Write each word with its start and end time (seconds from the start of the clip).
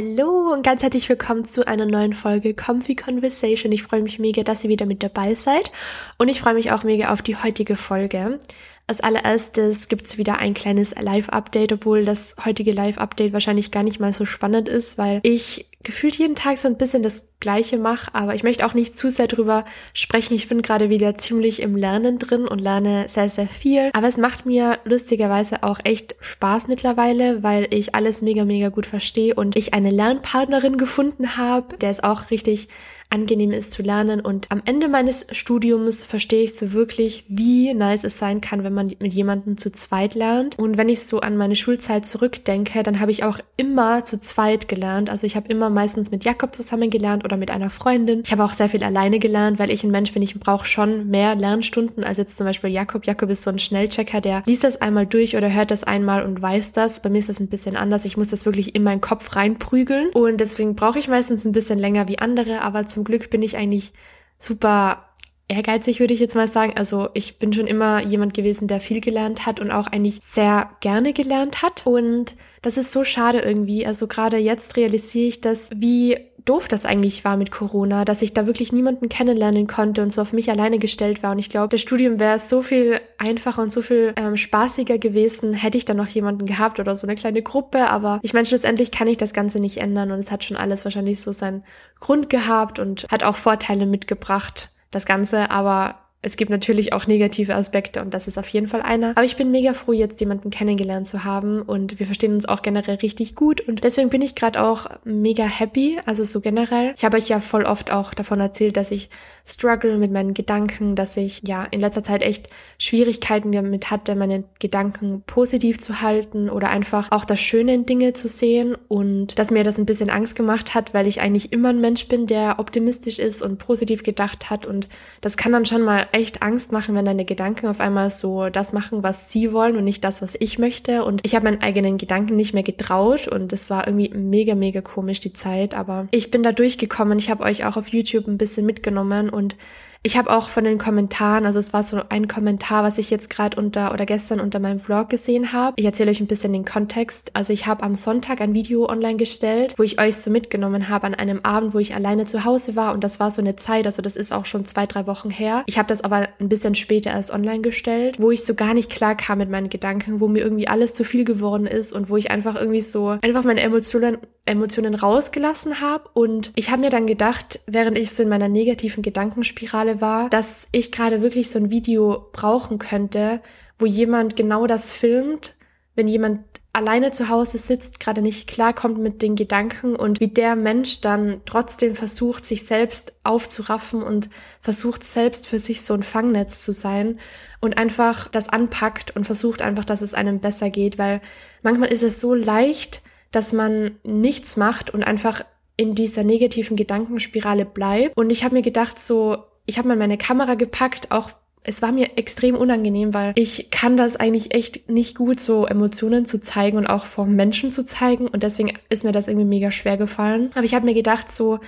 Hallo 0.00 0.50
und 0.54 0.62
ganz 0.62 0.82
herzlich 0.82 1.06
willkommen 1.10 1.44
zu 1.44 1.66
einer 1.68 1.84
neuen 1.84 2.14
Folge 2.14 2.54
Comfy 2.54 2.96
Conversation. 2.96 3.70
Ich 3.70 3.82
freue 3.82 4.00
mich 4.00 4.18
mega, 4.18 4.42
dass 4.42 4.64
ihr 4.64 4.70
wieder 4.70 4.86
mit 4.86 5.02
dabei 5.02 5.34
seid 5.34 5.70
und 6.16 6.28
ich 6.28 6.40
freue 6.40 6.54
mich 6.54 6.72
auch 6.72 6.84
mega 6.84 7.12
auf 7.12 7.20
die 7.20 7.36
heutige 7.36 7.76
Folge. 7.76 8.40
Als 8.86 9.02
allererstes 9.02 9.88
gibt's 9.88 10.16
wieder 10.16 10.38
ein 10.38 10.54
kleines 10.54 10.94
Live-Update, 10.98 11.74
obwohl 11.74 12.06
das 12.06 12.34
heutige 12.46 12.72
Live-Update 12.72 13.34
wahrscheinlich 13.34 13.72
gar 13.72 13.82
nicht 13.82 14.00
mal 14.00 14.14
so 14.14 14.24
spannend 14.24 14.70
ist, 14.70 14.96
weil 14.96 15.20
ich 15.22 15.66
gefühlt 15.82 16.16
jeden 16.16 16.34
Tag 16.34 16.58
so 16.58 16.68
ein 16.68 16.76
bisschen 16.76 17.02
das 17.02 17.24
Gleiche 17.40 17.78
mache, 17.78 18.14
aber 18.14 18.34
ich 18.34 18.42
möchte 18.42 18.66
auch 18.66 18.74
nicht 18.74 18.96
zu 18.96 19.10
sehr 19.10 19.26
drüber 19.26 19.64
sprechen. 19.94 20.34
Ich 20.34 20.48
bin 20.48 20.60
gerade 20.60 20.90
wieder 20.90 21.16
ziemlich 21.16 21.62
im 21.62 21.74
Lernen 21.74 22.18
drin 22.18 22.46
und 22.46 22.60
lerne 22.60 23.08
sehr, 23.08 23.30
sehr 23.30 23.48
viel. 23.48 23.90
Aber 23.94 24.06
es 24.06 24.18
macht 24.18 24.44
mir 24.44 24.78
lustigerweise 24.84 25.62
auch 25.62 25.78
echt 25.84 26.16
Spaß 26.20 26.68
mittlerweile, 26.68 27.42
weil 27.42 27.66
ich 27.70 27.94
alles 27.94 28.20
mega, 28.20 28.44
mega 28.44 28.68
gut 28.68 28.84
verstehe 28.84 29.34
und 29.34 29.56
ich 29.56 29.72
eine 29.72 29.90
Lernpartnerin 29.90 30.76
gefunden 30.76 31.38
habe, 31.38 31.78
der 31.78 31.90
es 31.90 32.02
auch 32.02 32.30
richtig 32.30 32.68
angenehm 33.10 33.50
ist 33.52 33.72
zu 33.72 33.82
lernen. 33.82 34.20
Und 34.20 34.50
am 34.50 34.62
Ende 34.64 34.88
meines 34.88 35.26
Studiums 35.32 36.04
verstehe 36.04 36.44
ich 36.44 36.54
so 36.54 36.72
wirklich, 36.72 37.24
wie 37.28 37.74
nice 37.74 38.04
es 38.04 38.18
sein 38.18 38.40
kann, 38.40 38.64
wenn 38.64 38.72
man 38.72 38.94
mit 38.98 39.12
jemandem 39.12 39.58
zu 39.58 39.70
zweit 39.70 40.14
lernt. 40.14 40.58
Und 40.58 40.76
wenn 40.76 40.88
ich 40.88 41.02
so 41.02 41.20
an 41.20 41.36
meine 41.36 41.56
Schulzeit 41.56 42.06
zurückdenke, 42.06 42.82
dann 42.82 43.00
habe 43.00 43.10
ich 43.10 43.24
auch 43.24 43.38
immer 43.56 44.04
zu 44.04 44.20
zweit 44.20 44.68
gelernt. 44.68 45.10
Also 45.10 45.26
ich 45.26 45.36
habe 45.36 45.48
immer 45.48 45.70
meistens 45.70 46.10
mit 46.10 46.24
Jakob 46.24 46.54
zusammen 46.54 46.90
gelernt 46.90 47.24
oder 47.24 47.36
mit 47.36 47.50
einer 47.50 47.70
Freundin. 47.70 48.22
Ich 48.24 48.32
habe 48.32 48.44
auch 48.44 48.52
sehr 48.52 48.68
viel 48.68 48.84
alleine 48.84 49.18
gelernt, 49.18 49.58
weil 49.58 49.70
ich 49.70 49.84
ein 49.84 49.90
Mensch 49.90 50.12
bin, 50.12 50.22
ich 50.22 50.38
brauche 50.38 50.64
schon 50.64 51.08
mehr 51.08 51.34
Lernstunden 51.34 52.04
als 52.04 52.18
jetzt 52.18 52.36
zum 52.36 52.46
Beispiel 52.46 52.70
Jakob. 52.70 53.06
Jakob 53.06 53.30
ist 53.30 53.42
so 53.42 53.50
ein 53.50 53.58
Schnellchecker, 53.58 54.20
der 54.20 54.42
liest 54.46 54.64
das 54.64 54.80
einmal 54.80 55.06
durch 55.06 55.36
oder 55.36 55.52
hört 55.52 55.70
das 55.70 55.84
einmal 55.84 56.24
und 56.24 56.40
weiß 56.40 56.72
das. 56.72 57.00
Bei 57.00 57.10
mir 57.10 57.18
ist 57.18 57.28
das 57.28 57.40
ein 57.40 57.48
bisschen 57.48 57.76
anders. 57.76 58.04
Ich 58.04 58.16
muss 58.16 58.28
das 58.28 58.46
wirklich 58.46 58.74
in 58.74 58.84
meinen 58.84 59.00
Kopf 59.00 59.36
reinprügeln. 59.36 60.10
Und 60.10 60.40
deswegen 60.40 60.74
brauche 60.74 60.98
ich 60.98 61.08
meistens 61.08 61.44
ein 61.44 61.52
bisschen 61.52 61.78
länger 61.78 62.08
wie 62.08 62.18
andere, 62.18 62.62
aber 62.62 62.86
zum 62.86 62.99
zum 63.00 63.04
Glück 63.04 63.30
bin 63.30 63.40
ich 63.40 63.56
eigentlich 63.56 63.92
super 64.38 65.06
ehrgeizig, 65.48 66.00
würde 66.00 66.12
ich 66.12 66.20
jetzt 66.20 66.34
mal 66.34 66.46
sagen. 66.46 66.74
Also 66.76 67.08
ich 67.14 67.38
bin 67.38 67.52
schon 67.54 67.66
immer 67.66 68.02
jemand 68.02 68.34
gewesen, 68.34 68.68
der 68.68 68.78
viel 68.78 69.00
gelernt 69.00 69.46
hat 69.46 69.58
und 69.58 69.70
auch 69.70 69.86
eigentlich 69.86 70.18
sehr 70.22 70.70
gerne 70.80 71.14
gelernt 71.14 71.62
hat. 71.62 71.86
Und 71.86 72.36
das 72.60 72.76
ist 72.76 72.92
so 72.92 73.02
schade 73.02 73.40
irgendwie. 73.40 73.86
Also 73.86 74.06
gerade 74.06 74.36
jetzt 74.36 74.76
realisiere 74.76 75.28
ich 75.28 75.40
das, 75.40 75.70
wie 75.74 76.18
doof 76.44 76.68
das 76.68 76.84
eigentlich 76.84 77.24
war 77.24 77.36
mit 77.36 77.50
Corona, 77.50 78.04
dass 78.04 78.22
ich 78.22 78.32
da 78.34 78.46
wirklich 78.46 78.72
niemanden 78.72 79.08
kennenlernen 79.08 79.66
konnte 79.66 80.02
und 80.02 80.12
so 80.12 80.22
auf 80.22 80.32
mich 80.32 80.50
alleine 80.50 80.78
gestellt 80.78 81.22
war. 81.22 81.32
Und 81.32 81.38
ich 81.38 81.50
glaube, 81.50 81.68
das 81.68 81.80
Studium 81.80 82.18
wäre 82.18 82.38
so 82.38 82.62
viel 82.62 83.00
einfacher 83.18 83.62
und 83.62 83.72
so 83.72 83.82
viel 83.82 84.12
ähm, 84.16 84.36
spaßiger 84.36 84.98
gewesen, 84.98 85.52
hätte 85.52 85.78
ich 85.78 85.84
da 85.84 85.94
noch 85.94 86.08
jemanden 86.08 86.46
gehabt 86.46 86.80
oder 86.80 86.96
so 86.96 87.06
eine 87.06 87.16
kleine 87.16 87.42
Gruppe. 87.42 87.88
Aber 87.88 88.20
ich 88.22 88.32
meine, 88.32 88.46
schlussendlich 88.46 88.90
kann 88.90 89.08
ich 89.08 89.16
das 89.16 89.32
Ganze 89.32 89.60
nicht 89.60 89.78
ändern 89.78 90.10
und 90.10 90.18
es 90.18 90.30
hat 90.30 90.44
schon 90.44 90.56
alles 90.56 90.84
wahrscheinlich 90.84 91.20
so 91.20 91.32
seinen 91.32 91.64
Grund 91.98 92.30
gehabt 92.30 92.78
und 92.78 93.06
hat 93.10 93.22
auch 93.22 93.36
Vorteile 93.36 93.86
mitgebracht, 93.86 94.70
das 94.90 95.06
Ganze. 95.06 95.50
Aber 95.50 95.96
es 96.22 96.36
gibt 96.36 96.50
natürlich 96.50 96.92
auch 96.92 97.06
negative 97.06 97.54
Aspekte 97.54 98.02
und 98.02 98.12
das 98.12 98.26
ist 98.26 98.38
auf 98.38 98.48
jeden 98.48 98.68
Fall 98.68 98.82
einer. 98.82 99.10
Aber 99.10 99.24
ich 99.24 99.36
bin 99.36 99.50
mega 99.50 99.72
froh, 99.72 99.92
jetzt 99.92 100.20
jemanden 100.20 100.50
kennengelernt 100.50 101.06
zu 101.06 101.24
haben 101.24 101.62
und 101.62 101.98
wir 101.98 102.04
verstehen 102.04 102.34
uns 102.34 102.46
auch 102.46 102.60
generell 102.60 102.96
richtig 102.96 103.34
gut 103.36 103.62
und 103.62 103.84
deswegen 103.84 104.10
bin 104.10 104.20
ich 104.20 104.34
gerade 104.34 104.62
auch 104.62 104.86
mega 105.04 105.44
happy, 105.44 105.98
also 106.04 106.22
so 106.24 106.42
generell. 106.42 106.92
Ich 106.94 107.06
habe 107.06 107.16
euch 107.16 107.28
ja 107.28 107.40
voll 107.40 107.64
oft 107.64 107.90
auch 107.90 108.12
davon 108.12 108.38
erzählt, 108.40 108.76
dass 108.76 108.90
ich 108.90 109.08
struggle 109.46 109.96
mit 109.96 110.12
meinen 110.12 110.34
Gedanken, 110.34 110.94
dass 110.94 111.16
ich 111.16 111.40
ja 111.46 111.64
in 111.64 111.80
letzter 111.80 112.02
Zeit 112.02 112.22
echt 112.22 112.48
Schwierigkeiten 112.78 113.50
damit 113.50 113.90
hatte, 113.90 114.14
meine 114.14 114.44
Gedanken 114.58 115.22
positiv 115.26 115.78
zu 115.78 116.02
halten 116.02 116.50
oder 116.50 116.68
einfach 116.68 117.10
auch 117.12 117.24
das 117.24 117.40
Schöne 117.40 117.72
in 117.72 117.86
Dinge 117.86 118.12
zu 118.12 118.28
sehen 118.28 118.76
und 118.88 119.38
dass 119.38 119.50
mir 119.50 119.64
das 119.64 119.78
ein 119.78 119.86
bisschen 119.86 120.10
Angst 120.10 120.36
gemacht 120.36 120.74
hat, 120.74 120.92
weil 120.92 121.06
ich 121.06 121.22
eigentlich 121.22 121.50
immer 121.50 121.70
ein 121.70 121.80
Mensch 121.80 122.08
bin, 122.08 122.26
der 122.26 122.58
optimistisch 122.58 123.18
ist 123.18 123.40
und 123.40 123.56
positiv 123.56 124.02
gedacht 124.02 124.50
hat 124.50 124.66
und 124.66 124.90
das 125.22 125.38
kann 125.38 125.52
dann 125.52 125.64
schon 125.64 125.80
mal 125.80 126.09
echt 126.12 126.42
Angst 126.42 126.72
machen, 126.72 126.94
wenn 126.94 127.04
deine 127.04 127.24
Gedanken 127.24 127.66
auf 127.66 127.80
einmal 127.80 128.10
so 128.10 128.48
das 128.48 128.72
machen, 128.72 129.02
was 129.02 129.30
sie 129.30 129.52
wollen 129.52 129.76
und 129.76 129.84
nicht 129.84 130.04
das, 130.04 130.22
was 130.22 130.36
ich 130.38 130.58
möchte. 130.58 131.04
Und 131.04 131.20
ich 131.24 131.34
habe 131.34 131.44
meinen 131.44 131.62
eigenen 131.62 131.98
Gedanken 131.98 132.36
nicht 132.36 132.54
mehr 132.54 132.62
getraut 132.62 133.28
und 133.28 133.52
das 133.52 133.70
war 133.70 133.86
irgendwie 133.86 134.10
mega, 134.10 134.54
mega 134.54 134.80
komisch 134.80 135.20
die 135.20 135.32
Zeit. 135.32 135.74
Aber 135.74 136.08
ich 136.10 136.30
bin 136.30 136.42
da 136.42 136.52
durchgekommen. 136.52 137.18
Ich 137.18 137.30
habe 137.30 137.44
euch 137.44 137.64
auch 137.64 137.76
auf 137.76 137.88
YouTube 137.88 138.26
ein 138.26 138.38
bisschen 138.38 138.66
mitgenommen 138.66 139.30
und 139.30 139.56
ich 140.02 140.16
habe 140.16 140.30
auch 140.30 140.48
von 140.48 140.64
den 140.64 140.78
Kommentaren, 140.78 141.44
also 141.44 141.58
es 141.58 141.74
war 141.74 141.82
so 141.82 142.00
ein 142.08 142.26
Kommentar, 142.26 142.82
was 142.82 142.96
ich 142.96 143.10
jetzt 143.10 143.28
gerade 143.28 143.58
unter 143.58 143.92
oder 143.92 144.06
gestern 144.06 144.40
unter 144.40 144.58
meinem 144.58 144.78
Vlog 144.78 145.10
gesehen 145.10 145.52
habe. 145.52 145.74
Ich 145.76 145.84
erzähle 145.84 146.10
euch 146.10 146.20
ein 146.20 146.26
bisschen 146.26 146.54
den 146.54 146.64
Kontext. 146.64 147.32
Also 147.34 147.52
ich 147.52 147.66
habe 147.66 147.84
am 147.84 147.94
Sonntag 147.94 148.40
ein 148.40 148.54
Video 148.54 148.88
online 148.88 149.16
gestellt, 149.16 149.74
wo 149.76 149.82
ich 149.82 150.00
euch 150.00 150.16
so 150.16 150.30
mitgenommen 150.30 150.88
habe 150.88 151.06
an 151.06 151.14
einem 151.14 151.40
Abend, 151.42 151.74
wo 151.74 151.78
ich 151.78 151.94
alleine 151.94 152.24
zu 152.24 152.46
Hause 152.46 152.76
war 152.76 152.94
und 152.94 153.04
das 153.04 153.20
war 153.20 153.30
so 153.30 153.42
eine 153.42 153.56
Zeit, 153.56 153.84
also 153.84 154.00
das 154.00 154.16
ist 154.16 154.32
auch 154.32 154.46
schon 154.46 154.64
zwei, 154.64 154.86
drei 154.86 155.06
Wochen 155.06 155.28
her. 155.28 155.64
Ich 155.66 155.76
habe 155.76 155.88
das 155.88 156.02
aber 156.02 156.28
ein 156.38 156.48
bisschen 156.48 156.74
später 156.74 157.10
erst 157.10 157.30
online 157.30 157.60
gestellt, 157.60 158.16
wo 158.18 158.30
ich 158.30 158.42
so 158.42 158.54
gar 158.54 158.72
nicht 158.72 158.90
klar 158.90 159.14
kam 159.14 159.36
mit 159.36 159.50
meinen 159.50 159.68
Gedanken, 159.68 160.20
wo 160.20 160.28
mir 160.28 160.42
irgendwie 160.42 160.68
alles 160.68 160.94
zu 160.94 161.04
viel 161.04 161.24
geworden 161.24 161.66
ist 161.66 161.92
und 161.92 162.08
wo 162.08 162.16
ich 162.16 162.30
einfach 162.30 162.56
irgendwie 162.56 162.80
so 162.80 163.18
einfach 163.20 163.44
meine 163.44 163.60
Emotionen 163.60 164.16
Emotionen 164.46 164.94
rausgelassen 164.94 165.80
habe 165.80 166.04
und 166.14 166.50
ich 166.56 166.70
habe 166.70 166.80
mir 166.80 166.90
dann 166.90 167.06
gedacht, 167.06 167.60
während 167.66 167.96
ich 167.96 168.10
so 168.10 168.22
in 168.22 168.28
meiner 168.30 168.48
negativen 168.48 169.02
Gedankenspirale 169.02 169.89
gerade 169.90 170.00
war, 170.00 170.30
dass 170.30 170.68
ich 170.72 170.92
gerade 170.92 171.22
wirklich 171.22 171.50
so 171.50 171.58
ein 171.58 171.70
Video 171.70 172.28
brauchen 172.32 172.78
könnte, 172.78 173.40
wo 173.78 173.86
jemand 173.86 174.36
genau 174.36 174.66
das 174.66 174.92
filmt, 174.92 175.54
wenn 175.94 176.08
jemand 176.08 176.40
alleine 176.72 177.10
zu 177.10 177.28
Hause 177.28 177.58
sitzt, 177.58 177.98
gerade 177.98 178.22
nicht 178.22 178.46
klarkommt 178.46 178.98
mit 178.98 179.22
den 179.22 179.34
Gedanken 179.34 179.96
und 179.96 180.20
wie 180.20 180.28
der 180.28 180.54
Mensch 180.54 181.00
dann 181.00 181.40
trotzdem 181.44 181.96
versucht, 181.96 182.44
sich 182.44 182.64
selbst 182.64 183.12
aufzuraffen 183.24 184.02
und 184.02 184.30
versucht 184.60 185.02
selbst 185.02 185.48
für 185.48 185.58
sich 185.58 185.82
so 185.82 185.94
ein 185.94 186.04
Fangnetz 186.04 186.62
zu 186.62 186.72
sein 186.72 187.18
und 187.60 187.76
einfach 187.76 188.28
das 188.28 188.48
anpackt 188.48 189.16
und 189.16 189.24
versucht 189.24 189.62
einfach, 189.62 189.84
dass 189.84 190.00
es 190.00 190.14
einem 190.14 190.38
besser 190.38 190.70
geht, 190.70 190.96
weil 190.96 191.20
manchmal 191.62 191.92
ist 191.92 192.04
es 192.04 192.20
so 192.20 192.34
leicht, 192.34 193.02
dass 193.32 193.52
man 193.52 193.98
nichts 194.04 194.56
macht 194.56 194.90
und 194.90 195.02
einfach 195.02 195.44
in 195.76 195.94
dieser 195.96 196.22
negativen 196.22 196.76
Gedankenspirale 196.76 197.64
bleibt. 197.64 198.16
Und 198.16 198.30
ich 198.30 198.44
habe 198.44 198.54
mir 198.54 198.62
gedacht, 198.62 198.98
so, 198.98 199.38
ich 199.70 199.78
habe 199.78 199.86
mal 199.86 199.96
meine 199.96 200.18
Kamera 200.18 200.56
gepackt, 200.56 201.12
auch 201.12 201.30
es 201.62 201.80
war 201.80 201.92
mir 201.92 202.18
extrem 202.18 202.56
unangenehm, 202.56 203.14
weil 203.14 203.32
ich 203.36 203.70
kann 203.70 203.96
das 203.96 204.16
eigentlich 204.16 204.52
echt 204.54 204.88
nicht 204.90 205.16
gut, 205.16 205.38
so 205.38 205.64
Emotionen 205.64 206.24
zu 206.24 206.40
zeigen 206.40 206.76
und 206.76 206.86
auch 206.86 207.04
vor 207.04 207.26
Menschen 207.26 207.70
zu 207.70 207.84
zeigen. 207.84 208.26
Und 208.26 208.42
deswegen 208.42 208.72
ist 208.88 209.04
mir 209.04 209.12
das 209.12 209.28
irgendwie 209.28 209.46
mega 209.46 209.70
schwer 209.70 209.96
gefallen. 209.96 210.50
Aber 210.54 210.64
ich 210.64 210.74
habe 210.74 210.86
mir 210.86 210.94
gedacht, 210.94 211.30
so, 211.30 211.60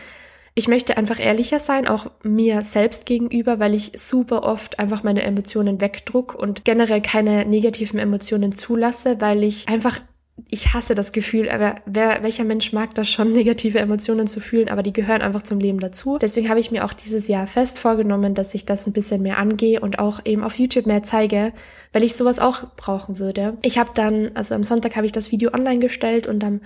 ich 0.54 0.66
möchte 0.66 0.96
einfach 0.96 1.20
ehrlicher 1.20 1.60
sein, 1.60 1.86
auch 1.86 2.10
mir 2.24 2.62
selbst 2.62 3.06
gegenüber, 3.06 3.60
weil 3.60 3.74
ich 3.74 3.92
super 3.94 4.42
oft 4.42 4.80
einfach 4.80 5.04
meine 5.04 5.22
Emotionen 5.22 5.80
wegdruck 5.80 6.34
und 6.34 6.64
generell 6.64 7.02
keine 7.02 7.44
negativen 7.44 8.00
Emotionen 8.00 8.52
zulasse, 8.52 9.20
weil 9.20 9.44
ich 9.44 9.68
einfach 9.68 10.00
ich 10.48 10.74
hasse 10.74 10.94
das 10.94 11.12
Gefühl, 11.12 11.48
aber 11.48 11.76
wer, 11.86 12.22
welcher 12.22 12.44
Mensch 12.44 12.72
mag 12.72 12.94
das 12.94 13.08
schon, 13.08 13.32
negative 13.32 13.78
Emotionen 13.78 14.26
zu 14.26 14.40
fühlen, 14.40 14.68
aber 14.68 14.82
die 14.82 14.92
gehören 14.92 15.22
einfach 15.22 15.42
zum 15.42 15.60
Leben 15.60 15.80
dazu. 15.80 16.18
Deswegen 16.18 16.48
habe 16.48 16.60
ich 16.60 16.70
mir 16.70 16.84
auch 16.84 16.92
dieses 16.92 17.28
Jahr 17.28 17.46
fest 17.46 17.78
vorgenommen, 17.78 18.34
dass 18.34 18.54
ich 18.54 18.64
das 18.64 18.86
ein 18.86 18.92
bisschen 18.92 19.22
mehr 19.22 19.38
angehe 19.38 19.80
und 19.80 19.98
auch 19.98 20.20
eben 20.24 20.42
auf 20.42 20.58
YouTube 20.58 20.86
mehr 20.86 21.02
zeige, 21.02 21.52
weil 21.92 22.02
ich 22.02 22.14
sowas 22.14 22.38
auch 22.38 22.64
brauchen 22.76 23.18
würde. 23.18 23.56
Ich 23.62 23.78
habe 23.78 23.92
dann, 23.94 24.30
also 24.34 24.54
am 24.54 24.64
Sonntag 24.64 24.96
habe 24.96 25.06
ich 25.06 25.12
das 25.12 25.32
Video 25.32 25.52
online 25.52 25.80
gestellt 25.80 26.26
und 26.26 26.42
am 26.44 26.60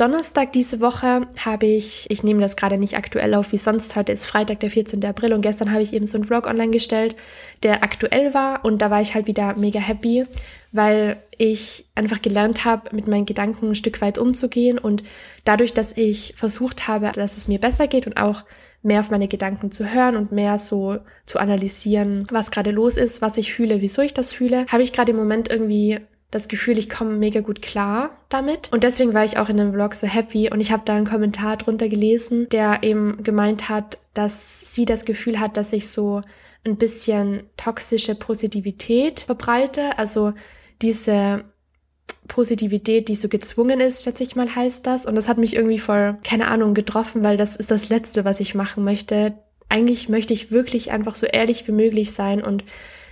Donnerstag 0.00 0.52
diese 0.52 0.80
Woche 0.80 1.26
habe 1.44 1.66
ich, 1.66 2.06
ich 2.08 2.22
nehme 2.22 2.40
das 2.40 2.56
gerade 2.56 2.78
nicht 2.78 2.96
aktuell 2.96 3.34
auf 3.34 3.52
wie 3.52 3.58
sonst, 3.58 3.96
heute 3.96 4.12
ist 4.12 4.24
Freitag, 4.24 4.60
der 4.60 4.70
14. 4.70 5.04
April 5.04 5.34
und 5.34 5.42
gestern 5.42 5.72
habe 5.72 5.82
ich 5.82 5.92
eben 5.92 6.06
so 6.06 6.16
einen 6.16 6.24
Vlog 6.24 6.46
online 6.46 6.70
gestellt, 6.70 7.16
der 7.62 7.82
aktuell 7.82 8.32
war 8.32 8.64
und 8.64 8.80
da 8.80 8.90
war 8.90 9.02
ich 9.02 9.14
halt 9.14 9.26
wieder 9.26 9.54
mega 9.56 9.78
happy, 9.78 10.24
weil 10.72 11.22
ich 11.36 11.84
einfach 11.94 12.22
gelernt 12.22 12.64
habe, 12.64 12.96
mit 12.96 13.08
meinen 13.08 13.26
Gedanken 13.26 13.68
ein 13.68 13.74
Stück 13.74 14.00
weit 14.00 14.16
umzugehen 14.16 14.78
und 14.78 15.02
dadurch, 15.44 15.74
dass 15.74 15.94
ich 15.94 16.32
versucht 16.34 16.88
habe, 16.88 17.12
dass 17.12 17.36
es 17.36 17.46
mir 17.46 17.60
besser 17.60 17.86
geht 17.86 18.06
und 18.06 18.16
auch 18.16 18.44
mehr 18.82 19.00
auf 19.00 19.10
meine 19.10 19.28
Gedanken 19.28 19.70
zu 19.70 19.92
hören 19.92 20.16
und 20.16 20.32
mehr 20.32 20.58
so 20.58 20.96
zu 21.26 21.38
analysieren, 21.38 22.26
was 22.30 22.50
gerade 22.50 22.70
los 22.70 22.96
ist, 22.96 23.20
was 23.20 23.36
ich 23.36 23.52
fühle, 23.52 23.82
wieso 23.82 24.00
ich 24.00 24.14
das 24.14 24.32
fühle, 24.32 24.64
habe 24.72 24.82
ich 24.82 24.94
gerade 24.94 25.12
im 25.12 25.18
Moment 25.18 25.50
irgendwie 25.50 25.98
das 26.30 26.46
Gefühl, 26.46 26.78
ich 26.78 26.88
komme 26.88 27.16
mega 27.16 27.40
gut 27.40 27.60
klar 27.60 28.10
damit. 28.28 28.72
Und 28.72 28.84
deswegen 28.84 29.14
war 29.14 29.24
ich 29.24 29.38
auch 29.38 29.48
in 29.48 29.56
dem 29.56 29.72
Vlog 29.72 29.94
so 29.94 30.06
happy. 30.06 30.50
Und 30.50 30.60
ich 30.60 30.70
habe 30.70 30.82
da 30.84 30.94
einen 30.94 31.06
Kommentar 31.06 31.56
drunter 31.56 31.88
gelesen, 31.88 32.48
der 32.50 32.82
eben 32.82 33.22
gemeint 33.22 33.68
hat, 33.68 33.98
dass 34.14 34.72
sie 34.72 34.84
das 34.84 35.04
Gefühl 35.04 35.40
hat, 35.40 35.56
dass 35.56 35.72
ich 35.72 35.90
so 35.90 36.22
ein 36.64 36.76
bisschen 36.76 37.42
toxische 37.56 38.14
Positivität 38.14 39.20
verbreite. 39.20 39.98
Also 39.98 40.32
diese 40.82 41.42
Positivität, 42.28 43.08
die 43.08 43.16
so 43.16 43.28
gezwungen 43.28 43.80
ist, 43.80 44.04
schätze 44.04 44.22
ich 44.22 44.36
mal, 44.36 44.54
heißt 44.54 44.86
das. 44.86 45.06
Und 45.06 45.16
das 45.16 45.28
hat 45.28 45.38
mich 45.38 45.56
irgendwie 45.56 45.80
voll, 45.80 46.16
keine 46.22 46.46
Ahnung, 46.46 46.74
getroffen, 46.74 47.24
weil 47.24 47.36
das 47.36 47.56
ist 47.56 47.72
das 47.72 47.88
Letzte, 47.88 48.24
was 48.24 48.38
ich 48.38 48.54
machen 48.54 48.84
möchte. 48.84 49.34
Eigentlich 49.68 50.08
möchte 50.08 50.32
ich 50.32 50.52
wirklich 50.52 50.92
einfach 50.92 51.16
so 51.16 51.26
ehrlich 51.26 51.66
wie 51.66 51.72
möglich 51.72 52.12
sein 52.12 52.42
und 52.42 52.64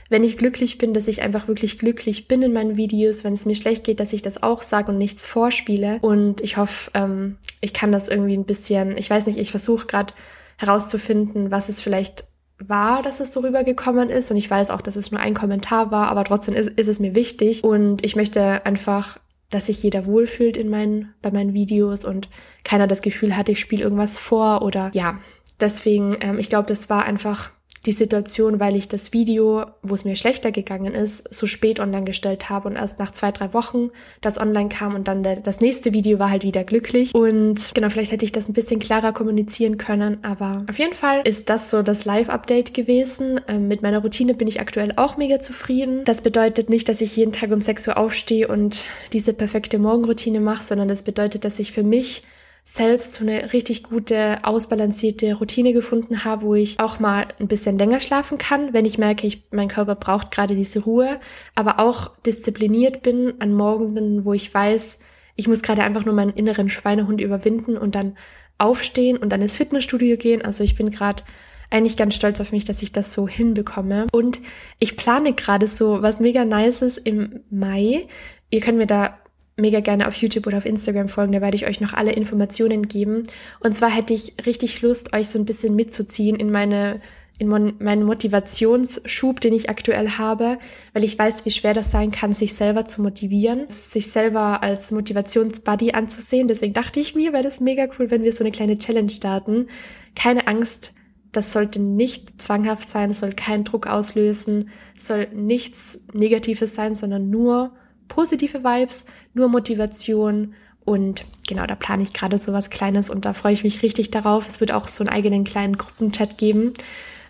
wenn 0.09 0.23
ich 0.23 0.39
glücklich 0.39 0.79
bin, 0.79 0.95
dass 0.95 1.09
ich 1.09 1.23
einfach 1.23 1.49
wirklich 1.49 1.79
glücklich 1.79 2.29
bin 2.29 2.43
in 2.43 2.53
meinen 2.53 2.77
Videos, 2.77 3.25
wenn 3.25 3.35
es 3.35 3.47
mir 3.47 3.55
schlecht 3.55 3.85
geht, 3.85 4.01
dass 4.01 4.13
ich 4.13 4.23
das 4.23 4.43
auch 4.43 4.63
sage 4.63 4.93
und 4.93 4.99
nichts 4.99 5.27
vorspiele. 5.27 5.99
Und 6.01 6.41
ich 6.41 6.57
hoffe, 6.57 6.91
ähm, 6.95 7.37
ich 7.61 7.75
kann 7.75 7.93
das 7.93 8.09
irgendwie 8.09 8.37
ein 8.37 8.47
bisschen, 8.47 8.97
ich 8.97 9.11
weiß 9.11 9.27
nicht, 9.27 9.39
ich 9.39 9.51
versuche 9.51 9.87
gerade 9.87 10.15
herauszufinden, 10.57 11.51
was 11.51 11.69
es 11.69 11.81
vielleicht 11.81 12.25
war, 12.59 13.03
dass 13.03 13.21
es 13.21 13.33
so 13.33 13.41
rübergekommen 13.41 14.09
ist. 14.09 14.31
Und 14.31 14.37
ich 14.39 14.51
weiß 14.51 14.71
auch, 14.71 14.81
dass 14.81 14.97
es 14.97 15.13
nur 15.13 15.21
ein 15.21 15.35
Kommentar 15.35 15.91
war, 15.91 16.09
aber 16.09 16.25
trotzdem 16.25 16.55
ist, 16.55 16.71
ist 16.71 16.89
es 16.89 17.01
mir 17.01 17.15
wichtig. 17.15 17.63
Und 17.63 18.05
ich 18.05 18.17
möchte 18.17 18.65
einfach, 18.65 19.19
dass 19.51 19.67
sich 19.67 19.83
jeder 19.83 20.07
wohlfühlt 20.07 20.57
in 20.57 20.69
meinen, 20.69 21.15
bei 21.23 21.31
meinen 21.31 21.55
Videos 21.55 22.05
und 22.05 22.29
keiner 22.65 22.87
das 22.87 23.03
Gefühl 23.03 23.37
hat, 23.37 23.49
ich 23.49 23.61
spiele 23.61 23.85
irgendwas 23.85 24.19
vor 24.19 24.63
oder 24.63 24.91
ja. 24.95 25.19
Deswegen, 25.61 26.17
ähm, 26.21 26.39
ich 26.39 26.49
glaube, 26.49 26.69
das 26.69 26.89
war 26.89 27.05
einfach 27.05 27.51
die 27.87 27.93
Situation, 27.93 28.61
weil 28.61 28.77
ich 28.77 28.89
das 28.89 29.13
Video, 29.13 29.67
wo 29.83 29.95
es 29.95 30.05
mir 30.05 30.17
schlechter 30.17 30.51
gegangen 30.51 30.95
ist, 30.95 31.33
so 31.33 31.47
spät 31.47 31.81
online 31.81 32.05
gestellt 32.05 32.51
habe 32.51 32.69
und 32.69 32.77
erst 32.77 32.99
nach 32.99 33.11
zwei, 33.11 33.31
drei 33.31 33.55
Wochen 33.55 33.91
das 34.21 34.39
online 34.39 34.69
kam 34.69 34.95
und 34.95 35.09
dann 35.09 35.23
der, 35.23 35.37
das 35.37 35.61
nächste 35.61 35.93
Video 35.93 36.19
war 36.19 36.31
halt 36.31 36.43
wieder 36.43 36.65
glücklich. 36.65 37.15
Und 37.15 37.73
genau, 37.75 37.89
vielleicht 37.89 38.13
hätte 38.13 38.25
ich 38.25 38.33
das 38.33 38.49
ein 38.49 38.53
bisschen 38.53 38.81
klarer 38.81 39.13
kommunizieren 39.13 39.79
können, 39.79 40.25
aber 40.25 40.59
auf 40.69 40.79
jeden 40.79 40.95
Fall 40.95 41.23
ist 41.25 41.51
das 41.51 41.71
so 41.71 41.83
das 41.83 42.05
Live-Update 42.05 42.75
gewesen. 42.75 43.41
Ähm, 43.49 43.69
mit 43.69 43.83
meiner 43.83 44.01
Routine 44.01 44.35
bin 44.35 44.49
ich 44.49 44.61
aktuell 44.61 44.93
auch 44.97 45.17
mega 45.17 45.39
zufrieden. 45.39 46.05
Das 46.05 46.23
bedeutet 46.23 46.71
nicht, 46.71 46.89
dass 46.89 47.01
ich 47.01 47.17
jeden 47.17 47.33
Tag 47.33 47.53
um 47.53 47.61
6 47.61 47.89
Uhr 47.89 47.97
aufstehe 47.97 48.49
und 48.49 48.87
diese 49.13 49.33
perfekte 49.33 49.79
Morgenroutine 49.79 50.41
mache, 50.41 50.65
sondern 50.65 50.89
das 50.89 51.03
bedeutet, 51.03 51.45
dass 51.45 51.59
ich 51.59 51.73
für 51.73 51.85
mich 51.85 52.23
selbst 52.71 53.15
so 53.15 53.25
eine 53.25 53.55
richtig 53.55 53.83
gute, 53.83 54.45
ausbalancierte 54.45 55.33
Routine 55.33 55.73
gefunden 55.73 56.25
habe, 56.27 56.43
wo 56.43 56.55
ich 56.55 56.79
auch 56.79 57.01
mal 57.01 57.27
ein 57.41 57.49
bisschen 57.49 57.79
länger 57.79 57.99
schlafen 57.99 58.37
kann, 58.37 58.75
wenn 58.75 58.85
ich 58.85 58.99
merke, 58.99 59.27
ich, 59.27 59.45
mein 59.53 59.69
Körper 59.69 59.95
braucht 59.95 60.31
gerade 60.31 60.55
diese 60.55 60.81
Ruhe, 60.81 61.19
aber 61.55 61.81
auch 61.81 62.15
diszipliniert 62.27 63.01
bin 63.01 63.33
an 63.39 63.55
Morgenden, 63.55 64.27
wo 64.27 64.35
ich 64.35 64.53
weiß, 64.53 64.99
ich 65.35 65.49
muss 65.49 65.63
gerade 65.63 65.83
einfach 65.83 66.05
nur 66.05 66.13
meinen 66.13 66.35
inneren 66.35 66.69
Schweinehund 66.69 67.23
überwinden 67.23 67.79
und 67.79 67.95
dann 67.95 68.17
aufstehen 68.59 69.17
und 69.17 69.31
dann 69.31 69.41
ins 69.41 69.57
Fitnessstudio 69.57 70.19
gehen. 70.19 70.45
Also 70.45 70.63
ich 70.63 70.75
bin 70.75 70.91
gerade 70.91 71.23
eigentlich 71.71 71.97
ganz 71.97 72.17
stolz 72.17 72.39
auf 72.39 72.53
mich, 72.53 72.67
dass 72.67 72.83
ich 72.83 72.93
das 72.93 73.15
so 73.15 73.27
hinbekomme. 73.27 74.09
Und 74.13 74.43
ich 74.79 74.99
plane 74.99 75.33
gerade 75.33 75.69
so 75.69 76.03
was 76.03 76.21
mega 76.21 76.45
Nices 76.45 76.99
im 76.99 77.41
Mai. 77.49 78.09
Ihr 78.51 78.61
könnt 78.61 78.77
mir 78.77 78.87
da 78.87 79.19
mega 79.59 79.81
gerne 79.81 80.09
auf 80.09 80.15
YouTube 80.15 80.47
oder 80.47 80.59
auf 80.59 80.67
Instagram 80.67 81.09
folgen, 81.09 81.33
da 81.33 81.41
werde 81.41 81.57
ich 81.57 81.67
euch 81.67 81.81
noch 81.81 81.93
alle 81.93 82.13
Informationen 82.13 82.89
geben. 82.89 83.23
Und 83.61 83.75
zwar 83.75 83.91
hätte 83.91 84.15
ich 84.15 84.35
richtig 84.47 84.81
Lust, 84.83 85.15
euch 85.15 85.29
so 85.29 85.39
ein 85.39 85.45
bisschen 85.45 85.75
mitzuziehen 85.75 86.37
in 86.37 86.51
meine 86.51 87.01
in 87.41 87.49
meinen 87.49 88.03
Motivationsschub, 88.03 89.41
den 89.41 89.55
ich 89.55 89.71
aktuell 89.71 90.11
habe, 90.11 90.59
weil 90.93 91.05
ich 91.05 91.17
weiß, 91.17 91.45
wie 91.45 91.53
schwer 91.53 91.73
das 91.73 91.93
sein 91.93 92.11
kann, 92.11 92.33
sich 92.33 92.55
selber 92.55 92.85
zu 92.85 93.01
motivieren, 93.01 93.67
sich 93.69 94.11
selber 94.11 94.63
als 94.65 94.91
Motivationsbuddy 94.91 95.93
anzusehen. 95.93 96.49
Deswegen 96.49 96.73
dachte 96.73 96.99
ich 96.99 97.15
mir, 97.15 97.33
wäre 97.33 97.45
das 97.45 97.61
mega 97.61 97.87
cool, 97.97 98.11
wenn 98.11 98.25
wir 98.25 98.33
so 98.33 98.43
eine 98.43 98.51
kleine 98.51 98.77
Challenge 98.77 99.09
starten. 99.09 99.69
Keine 100.17 100.49
Angst, 100.49 100.93
das 101.31 101.53
sollte 101.53 101.79
nicht 101.79 102.43
zwanghaft 102.43 102.89
sein, 102.89 103.15
soll 103.15 103.33
keinen 103.35 103.63
Druck 103.63 103.87
auslösen, 103.87 104.71
soll 104.99 105.29
nichts 105.33 106.05
Negatives 106.13 106.75
sein, 106.75 106.97
sondern 106.97 107.31
nur 107.31 107.73
positive 108.09 108.65
Vibes, 108.65 109.07
nur 109.35 109.49
Motivation 109.49 110.55
und 110.85 111.27
genau, 111.47 111.67
da 111.67 111.75
plane 111.75 112.03
ich 112.03 112.15
gerade 112.15 112.39
so 112.39 112.53
was 112.53 112.71
Kleines 112.71 113.11
und 113.11 113.27
da 113.27 113.35
freue 113.35 113.53
ich 113.53 113.63
mich 113.63 113.83
richtig 113.83 114.11
darauf. 114.11 114.49
Es 114.49 114.61
wird 114.61 114.73
auch 114.73 114.89
so 114.89 115.05
einen 115.05 115.13
eigenen 115.13 115.45
kleinen 115.45 115.77
Gruppenchat 115.77 116.39
geben 116.39 116.73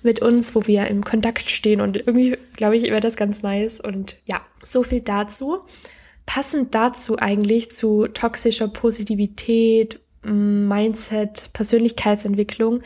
mit 0.03 0.23
uns, 0.23 0.55
wo 0.55 0.67
wir 0.67 0.87
im 0.87 1.05
Kontakt 1.05 1.51
stehen 1.51 1.81
und 1.81 1.97
irgendwie, 1.97 2.39
glaube 2.57 2.77
ich, 2.77 2.85
wäre 2.85 3.01
das 3.01 3.17
ganz 3.17 3.43
nice. 3.43 3.81
Und 3.81 4.17
ja, 4.27 4.41
so 4.63 4.85
viel 4.85 5.01
dazu. 5.01 5.59
Passend 6.25 6.75
dazu 6.75 7.19
eigentlich 7.19 7.71
zu 7.71 8.07
toxischer 8.07 8.69
Positivität, 8.69 10.01
Mindset, 10.23 11.51
Persönlichkeitsentwicklung 11.53 12.81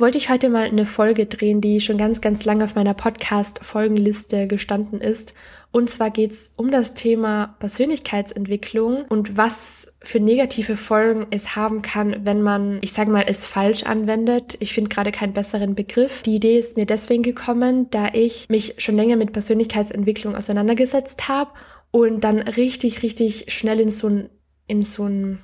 wollte 0.00 0.18
ich 0.18 0.30
heute 0.30 0.48
mal 0.48 0.64
eine 0.64 0.86
Folge 0.86 1.26
drehen, 1.26 1.60
die 1.60 1.80
schon 1.80 1.98
ganz, 1.98 2.20
ganz 2.20 2.44
lange 2.44 2.64
auf 2.64 2.74
meiner 2.74 2.94
Podcast-Folgenliste 2.94 4.46
gestanden 4.46 5.00
ist. 5.00 5.34
Und 5.72 5.90
zwar 5.90 6.10
geht's 6.10 6.52
um 6.56 6.70
das 6.70 6.94
Thema 6.94 7.54
Persönlichkeitsentwicklung 7.58 9.02
und 9.08 9.36
was 9.36 9.92
für 10.02 10.18
negative 10.18 10.76
Folgen 10.76 11.26
es 11.30 11.54
haben 11.54 11.82
kann, 11.82 12.24
wenn 12.24 12.42
man, 12.42 12.78
ich 12.80 12.92
sage 12.92 13.10
mal, 13.10 13.24
es 13.26 13.44
falsch 13.44 13.82
anwendet. 13.82 14.56
Ich 14.60 14.72
finde 14.72 14.88
gerade 14.88 15.12
keinen 15.12 15.34
besseren 15.34 15.74
Begriff. 15.74 16.22
Die 16.22 16.36
Idee 16.36 16.58
ist 16.58 16.76
mir 16.76 16.86
deswegen 16.86 17.22
gekommen, 17.22 17.88
da 17.90 18.08
ich 18.12 18.48
mich 18.48 18.74
schon 18.78 18.96
länger 18.96 19.16
mit 19.16 19.32
Persönlichkeitsentwicklung 19.32 20.34
auseinandergesetzt 20.34 21.28
habe 21.28 21.50
und 21.90 22.24
dann 22.24 22.38
richtig, 22.38 23.02
richtig 23.02 23.52
schnell 23.52 23.80
in 23.80 23.90
so 23.90 24.08
ein 24.08 24.30
in 24.66 24.82
so 24.82 25.04
ein 25.04 25.40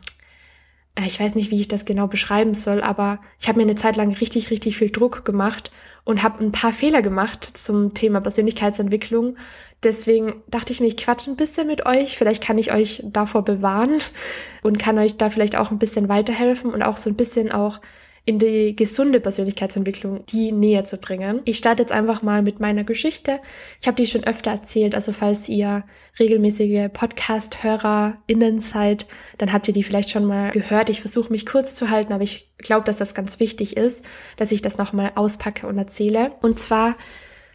ich 1.04 1.20
weiß 1.20 1.34
nicht, 1.34 1.50
wie 1.50 1.60
ich 1.60 1.68
das 1.68 1.84
genau 1.84 2.06
beschreiben 2.06 2.54
soll, 2.54 2.82
aber 2.82 3.20
ich 3.38 3.48
habe 3.48 3.58
mir 3.58 3.64
eine 3.64 3.74
Zeit 3.74 3.96
lang 3.96 4.14
richtig, 4.14 4.50
richtig 4.50 4.78
viel 4.78 4.90
Druck 4.90 5.24
gemacht 5.24 5.70
und 6.04 6.22
habe 6.22 6.42
ein 6.42 6.52
paar 6.52 6.72
Fehler 6.72 7.02
gemacht 7.02 7.44
zum 7.44 7.92
Thema 7.92 8.20
Persönlichkeitsentwicklung. 8.20 9.36
Deswegen 9.82 10.42
dachte 10.48 10.72
ich 10.72 10.80
mir, 10.80 10.86
ich 10.86 10.96
quatsche 10.96 11.30
ein 11.30 11.36
bisschen 11.36 11.66
mit 11.66 11.84
euch. 11.84 12.16
Vielleicht 12.16 12.42
kann 12.42 12.56
ich 12.56 12.72
euch 12.72 13.02
davor 13.04 13.44
bewahren 13.44 14.00
und 14.62 14.78
kann 14.78 14.98
euch 14.98 15.18
da 15.18 15.28
vielleicht 15.28 15.56
auch 15.56 15.70
ein 15.70 15.78
bisschen 15.78 16.08
weiterhelfen 16.08 16.72
und 16.72 16.82
auch 16.82 16.96
so 16.96 17.10
ein 17.10 17.16
bisschen 17.16 17.52
auch 17.52 17.80
in 18.26 18.40
die 18.40 18.74
gesunde 18.74 19.20
Persönlichkeitsentwicklung 19.20 20.26
die 20.26 20.50
näher 20.50 20.84
zu 20.84 20.98
bringen. 20.98 21.42
Ich 21.44 21.58
starte 21.58 21.84
jetzt 21.84 21.92
einfach 21.92 22.22
mal 22.22 22.42
mit 22.42 22.58
meiner 22.58 22.82
Geschichte. 22.82 23.38
Ich 23.80 23.86
habe 23.86 23.96
die 23.96 24.06
schon 24.06 24.24
öfter 24.24 24.50
erzählt, 24.50 24.96
also 24.96 25.12
falls 25.12 25.48
ihr 25.48 25.84
regelmäßige 26.18 26.88
Podcast-HörerInnen 26.92 28.58
seid, 28.58 29.06
dann 29.38 29.52
habt 29.52 29.68
ihr 29.68 29.74
die 29.74 29.84
vielleicht 29.84 30.10
schon 30.10 30.24
mal 30.24 30.50
gehört. 30.50 30.90
Ich 30.90 31.00
versuche 31.00 31.30
mich 31.32 31.46
kurz 31.46 31.76
zu 31.76 31.88
halten, 31.88 32.12
aber 32.12 32.24
ich 32.24 32.50
glaube, 32.58 32.84
dass 32.84 32.96
das 32.96 33.14
ganz 33.14 33.38
wichtig 33.38 33.76
ist, 33.76 34.04
dass 34.36 34.50
ich 34.50 34.60
das 34.60 34.76
nochmal 34.76 35.12
auspacke 35.14 35.68
und 35.68 35.78
erzähle. 35.78 36.32
Und 36.42 36.58
zwar 36.58 36.96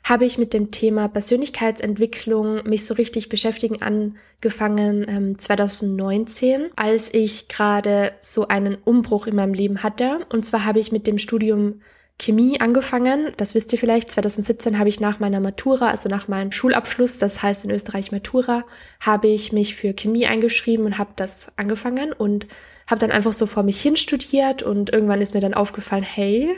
habe 0.04 0.26
ich 0.26 0.38
mit 0.38 0.54
dem 0.54 0.72
Thema 0.72 1.08
Persönlichkeitsentwicklung 1.08 2.64
mich 2.64 2.86
so 2.86 2.94
richtig 2.96 3.30
beschäftigen 3.30 3.82
angefangen 3.82 5.06
ähm, 5.08 5.40
2019, 5.40 6.70
als 6.76 7.14
ich 7.14 7.48
gerade 7.48 8.12
so 8.20 8.48
einen 8.48 8.76
Umbruch 8.76 9.28
in 9.28 9.36
meinem 9.36 9.54
Leben 9.54 9.84
hatte. 9.84 10.26
Und 10.32 10.46
zwar 10.46 10.66
habe 10.66 10.80
ich 10.80 10.92
mit 10.92 11.08
dem 11.08 11.18
Studium 11.18 11.82
Chemie 12.22 12.62
angefangen. 12.62 13.34
Das 13.38 13.56
wisst 13.56 13.74
ihr 13.74 13.80
vielleicht. 13.80 14.12
2017 14.12 14.78
habe 14.78 14.90
ich 14.90 15.00
nach 15.00 15.20
meiner 15.20 15.40
Matura, 15.40 15.90
also 15.90 16.08
nach 16.08 16.28
meinem 16.28 16.52
Schulabschluss, 16.52 17.18
das 17.18 17.42
heißt 17.42 17.66
in 17.66 17.72
Österreich 17.72 18.12
Matura, 18.12 18.64
habe 19.00 19.28
ich 19.28 19.52
mich 19.52 19.76
für 19.76 19.94
Chemie 19.94 20.28
eingeschrieben 20.28 20.86
und 20.86 20.98
habe 21.00 21.12
das 21.16 21.52
angefangen 21.58 22.14
und 22.14 22.48
habe 22.88 23.00
dann 23.00 23.12
einfach 23.12 23.34
so 23.34 23.48
vor 23.48 23.64
mich 23.64 23.82
hin 23.82 23.96
studiert 23.96 24.62
und 24.62 24.92
irgendwann 24.92 25.22
ist 25.22 25.34
mir 25.34 25.42
dann 25.42 25.56
aufgefallen, 25.56 26.04
hey, 26.04 26.50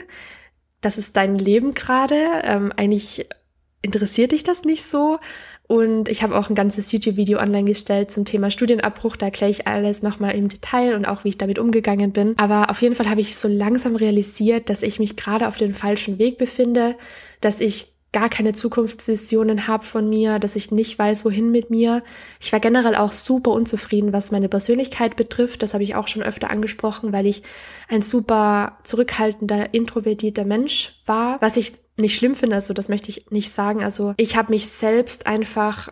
das 0.84 0.98
ist 0.98 1.16
dein 1.16 1.38
Leben 1.38 1.72
gerade. 1.72 2.16
Ähm, 2.42 2.72
eigentlich 2.76 3.26
interessiert 3.82 4.32
dich 4.32 4.44
das 4.44 4.64
nicht 4.64 4.84
so. 4.84 5.18
Und 5.66 6.08
ich 6.08 6.22
habe 6.22 6.36
auch 6.36 6.50
ein 6.50 6.54
ganzes 6.54 6.92
YouTube-Video 6.92 7.38
online 7.38 7.64
gestellt 7.64 8.10
zum 8.10 8.24
Thema 8.24 8.50
Studienabbruch. 8.50 9.16
Da 9.16 9.26
erkläre 9.26 9.50
ich 9.50 9.66
alles 9.66 10.02
nochmal 10.02 10.34
im 10.34 10.48
Detail 10.48 10.94
und 10.94 11.06
auch, 11.06 11.24
wie 11.24 11.30
ich 11.30 11.38
damit 11.38 11.58
umgegangen 11.58 12.12
bin. 12.12 12.34
Aber 12.36 12.70
auf 12.70 12.82
jeden 12.82 12.94
Fall 12.94 13.08
habe 13.08 13.22
ich 13.22 13.36
so 13.36 13.48
langsam 13.48 13.96
realisiert, 13.96 14.68
dass 14.68 14.82
ich 14.82 14.98
mich 14.98 15.16
gerade 15.16 15.48
auf 15.48 15.56
dem 15.56 15.72
falschen 15.72 16.18
Weg 16.18 16.36
befinde, 16.36 16.96
dass 17.40 17.60
ich 17.60 17.93
gar 18.14 18.30
keine 18.30 18.52
Zukunftsvisionen 18.52 19.66
habe 19.66 19.84
von 19.84 20.08
mir, 20.08 20.38
dass 20.38 20.56
ich 20.56 20.70
nicht 20.70 20.98
weiß, 20.98 21.24
wohin 21.24 21.50
mit 21.50 21.68
mir. 21.68 22.02
Ich 22.40 22.52
war 22.52 22.60
generell 22.60 22.94
auch 22.94 23.12
super 23.12 23.50
unzufrieden, 23.50 24.12
was 24.12 24.30
meine 24.30 24.48
Persönlichkeit 24.48 25.16
betrifft. 25.16 25.62
Das 25.62 25.74
habe 25.74 25.82
ich 25.82 25.96
auch 25.96 26.08
schon 26.08 26.22
öfter 26.22 26.48
angesprochen, 26.48 27.12
weil 27.12 27.26
ich 27.26 27.42
ein 27.88 28.02
super 28.02 28.78
zurückhaltender, 28.84 29.74
introvertierter 29.74 30.44
Mensch 30.44 31.02
war, 31.04 31.42
was 31.42 31.56
ich 31.56 31.72
nicht 31.96 32.16
schlimm 32.16 32.34
finde, 32.34 32.56
also 32.56 32.72
das 32.72 32.88
möchte 32.88 33.10
ich 33.10 33.30
nicht 33.30 33.50
sagen. 33.50 33.84
Also 33.84 34.14
ich 34.16 34.36
habe 34.36 34.52
mich 34.52 34.68
selbst 34.68 35.26
einfach 35.26 35.88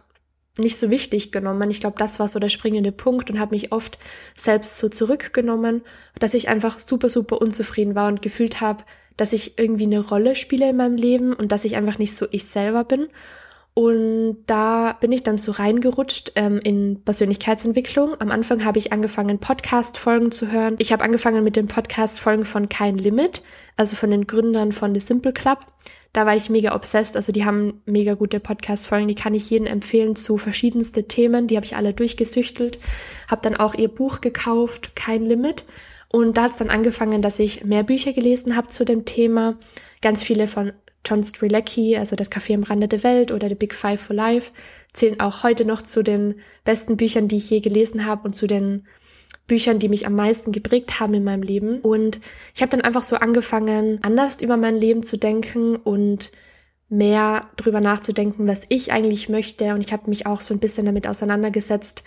nicht 0.59 0.77
so 0.77 0.91
wichtig 0.91 1.33
genommen. 1.33 1.71
Ich 1.71 1.81
glaube, 1.81 1.97
das 1.99 2.21
war 2.21 2.29
so 2.29 2.39
der 2.39 2.51
springende 2.51 2.93
Punkt 2.93 3.31
und 3.31 3.41
habe 3.41 3.55
mich 3.55 3.73
oft 3.73 3.99
selbst 4.37 4.77
so 4.77 4.89
zurückgenommen, 4.89 5.83
dass 6.19 6.35
ich 6.35 6.49
einfach 6.49 6.79
super, 6.79 7.09
super 7.09 7.41
unzufrieden 7.41 7.95
war 7.95 8.09
und 8.09 8.23
gefühlt 8.23 8.61
habe, 8.61 8.85
dass 9.17 9.33
ich 9.33 9.59
irgendwie 9.59 9.85
eine 9.85 10.01
Rolle 10.01 10.35
spiele 10.35 10.71
in 10.71 10.77
meinem 10.77 10.97
Leben 10.97 11.33
und 11.33 11.53
dass 11.53 11.65
ich 11.65 11.77
einfach 11.77 11.99
nicht 11.99 12.15
so 12.15 12.27
ich 12.31 12.47
selber 12.47 12.85
bin. 12.85 13.09
Und 13.75 14.45
da 14.47 14.93
bin 15.00 15.12
ich 15.12 15.23
dann 15.23 15.38
so 15.38 15.50
reingerutscht 15.52 16.33
ähm, 16.35 16.61
in 16.62 17.02
Persönlichkeitsentwicklung. 17.05 18.21
Am 18.21 18.31
Anfang 18.31 18.64
habe 18.67 18.79
ich 18.79 18.93
angefangen, 18.93 19.38
Podcast-Folgen 19.38 20.31
zu 20.31 20.52
hören. 20.52 20.76
Ich 20.79 20.93
habe 20.93 21.02
angefangen 21.02 21.43
mit 21.43 21.57
den 21.57 21.69
Podcast-Folgen 21.69 22.45
von 22.45 22.69
Kein 22.69 22.99
Limit, 22.99 23.43
also 23.79 23.97
von 23.97 24.11
den 24.11 24.26
Gründern 24.26 24.73
von 24.73 24.95
The 24.95 25.00
Simple 25.00 25.33
Club. 25.33 25.61
Da 26.12 26.26
war 26.26 26.37
ich 26.37 26.50
mega 26.50 26.75
obsessed. 26.75 27.17
Also 27.17 27.33
die 27.33 27.47
haben 27.47 27.81
mega 27.87 28.12
gute 28.12 28.41
Podcast-Folgen, 28.41 29.09
die 29.09 29.14
kann 29.14 29.33
ich 29.33 29.49
jedem 29.49 29.67
empfehlen 29.67 30.17
zu 30.17 30.37
verschiedensten 30.37 31.09
Themen. 31.09 31.47
Die 31.47 31.57
habe 31.57 31.64
ich 31.64 31.75
alle 31.75 31.95
durchgesüchtelt. 31.95 32.79
Habe 33.29 33.41
dann 33.43 33.57
auch 33.57 33.75
ihr 33.75 33.88
Buch 33.88 34.21
gekauft, 34.21 34.95
Kein 34.95 35.25
Limit 35.25 35.64
Und 36.09 36.37
da 36.37 36.43
hat 36.43 36.50
es 36.50 36.59
dann 36.59 36.69
angefangen, 36.69 37.23
dass 37.23 37.38
ich 37.38 37.64
mehr 37.64 37.85
Bücher 37.85 38.12
gelesen 38.12 38.55
habe 38.55 38.69
zu 38.69 38.85
dem 38.85 39.07
Thema. 39.07 39.57
Ganz 40.03 40.23
viele 40.23 40.47
von 40.47 40.73
John 41.07 41.25
Strilecki, 41.25 41.97
also 41.97 42.15
das 42.15 42.31
Café 42.31 42.55
am 42.55 42.63
Rande 42.63 42.89
der 42.89 43.03
Welt 43.03 43.33
oder 43.33 43.49
The 43.49 43.55
Big 43.55 43.75
Five 43.75 44.01
for 44.01 44.15
Life, 44.15 44.53
zählen 44.93 45.19
auch 45.21 45.43
heute 45.43 45.65
noch 45.65 45.83
zu 45.83 46.03
den 46.03 46.37
besten 46.65 46.97
Büchern, 46.97 47.29
die 47.29 47.37
ich 47.37 47.51
je 47.51 47.61
gelesen 47.61 48.07
habe 48.07 48.25
und 48.25 48.35
zu 48.35 48.47
den 48.47 48.87
Büchern, 49.47 49.79
die 49.79 49.89
mich 49.89 50.07
am 50.07 50.15
meisten 50.15 50.53
geprägt 50.53 51.01
haben 51.01 51.15
in 51.15 51.25
meinem 51.25 51.43
Leben. 51.43 51.81
Und 51.81 52.21
ich 52.55 52.63
habe 52.63 52.71
dann 52.71 52.83
einfach 52.83 53.03
so 53.03 53.17
angefangen, 53.17 53.99
anders 54.03 54.41
über 54.41 54.57
mein 54.57 54.77
Leben 54.77 55.03
zu 55.03 55.17
denken 55.17 55.77
und 55.77 56.31
mehr 56.89 57.49
drüber 57.57 57.81
nachzudenken, 57.81 58.47
was 58.47 58.63
ich 58.69 58.93
eigentlich 58.93 59.29
möchte. 59.29 59.75
Und 59.75 59.85
ich 59.85 59.93
habe 59.93 60.09
mich 60.11 60.27
auch 60.27 60.41
so 60.41 60.55
ein 60.55 60.61
bisschen 60.61 60.87
damit 60.87 61.09
auseinandergesetzt, 61.09 62.05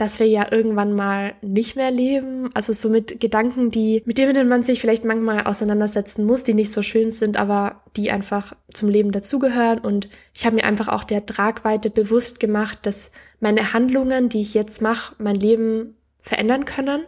dass 0.00 0.18
wir 0.18 0.26
ja 0.26 0.46
irgendwann 0.50 0.94
mal 0.94 1.34
nicht 1.42 1.76
mehr 1.76 1.90
leben. 1.90 2.50
Also 2.54 2.72
so 2.72 2.88
mit 2.88 3.20
Gedanken, 3.20 3.70
die, 3.70 4.02
mit 4.06 4.18
denen 4.18 4.48
man 4.48 4.62
sich 4.62 4.80
vielleicht 4.80 5.04
manchmal 5.04 5.44
auseinandersetzen 5.44 6.24
muss, 6.24 6.44
die 6.44 6.54
nicht 6.54 6.72
so 6.72 6.82
schön 6.82 7.10
sind, 7.10 7.36
aber 7.36 7.82
die 7.96 8.10
einfach 8.10 8.54
zum 8.72 8.88
Leben 8.88 9.12
dazugehören. 9.12 9.80
Und 9.80 10.08
ich 10.32 10.46
habe 10.46 10.56
mir 10.56 10.64
einfach 10.64 10.88
auch 10.88 11.04
der 11.04 11.26
Tragweite 11.26 11.90
bewusst 11.90 12.40
gemacht, 12.40 12.80
dass 12.82 13.10
meine 13.40 13.72
Handlungen, 13.72 14.28
die 14.28 14.40
ich 14.40 14.54
jetzt 14.54 14.80
mache, 14.80 15.14
mein 15.18 15.36
Leben 15.36 15.96
verändern 16.18 16.64
können 16.64 17.02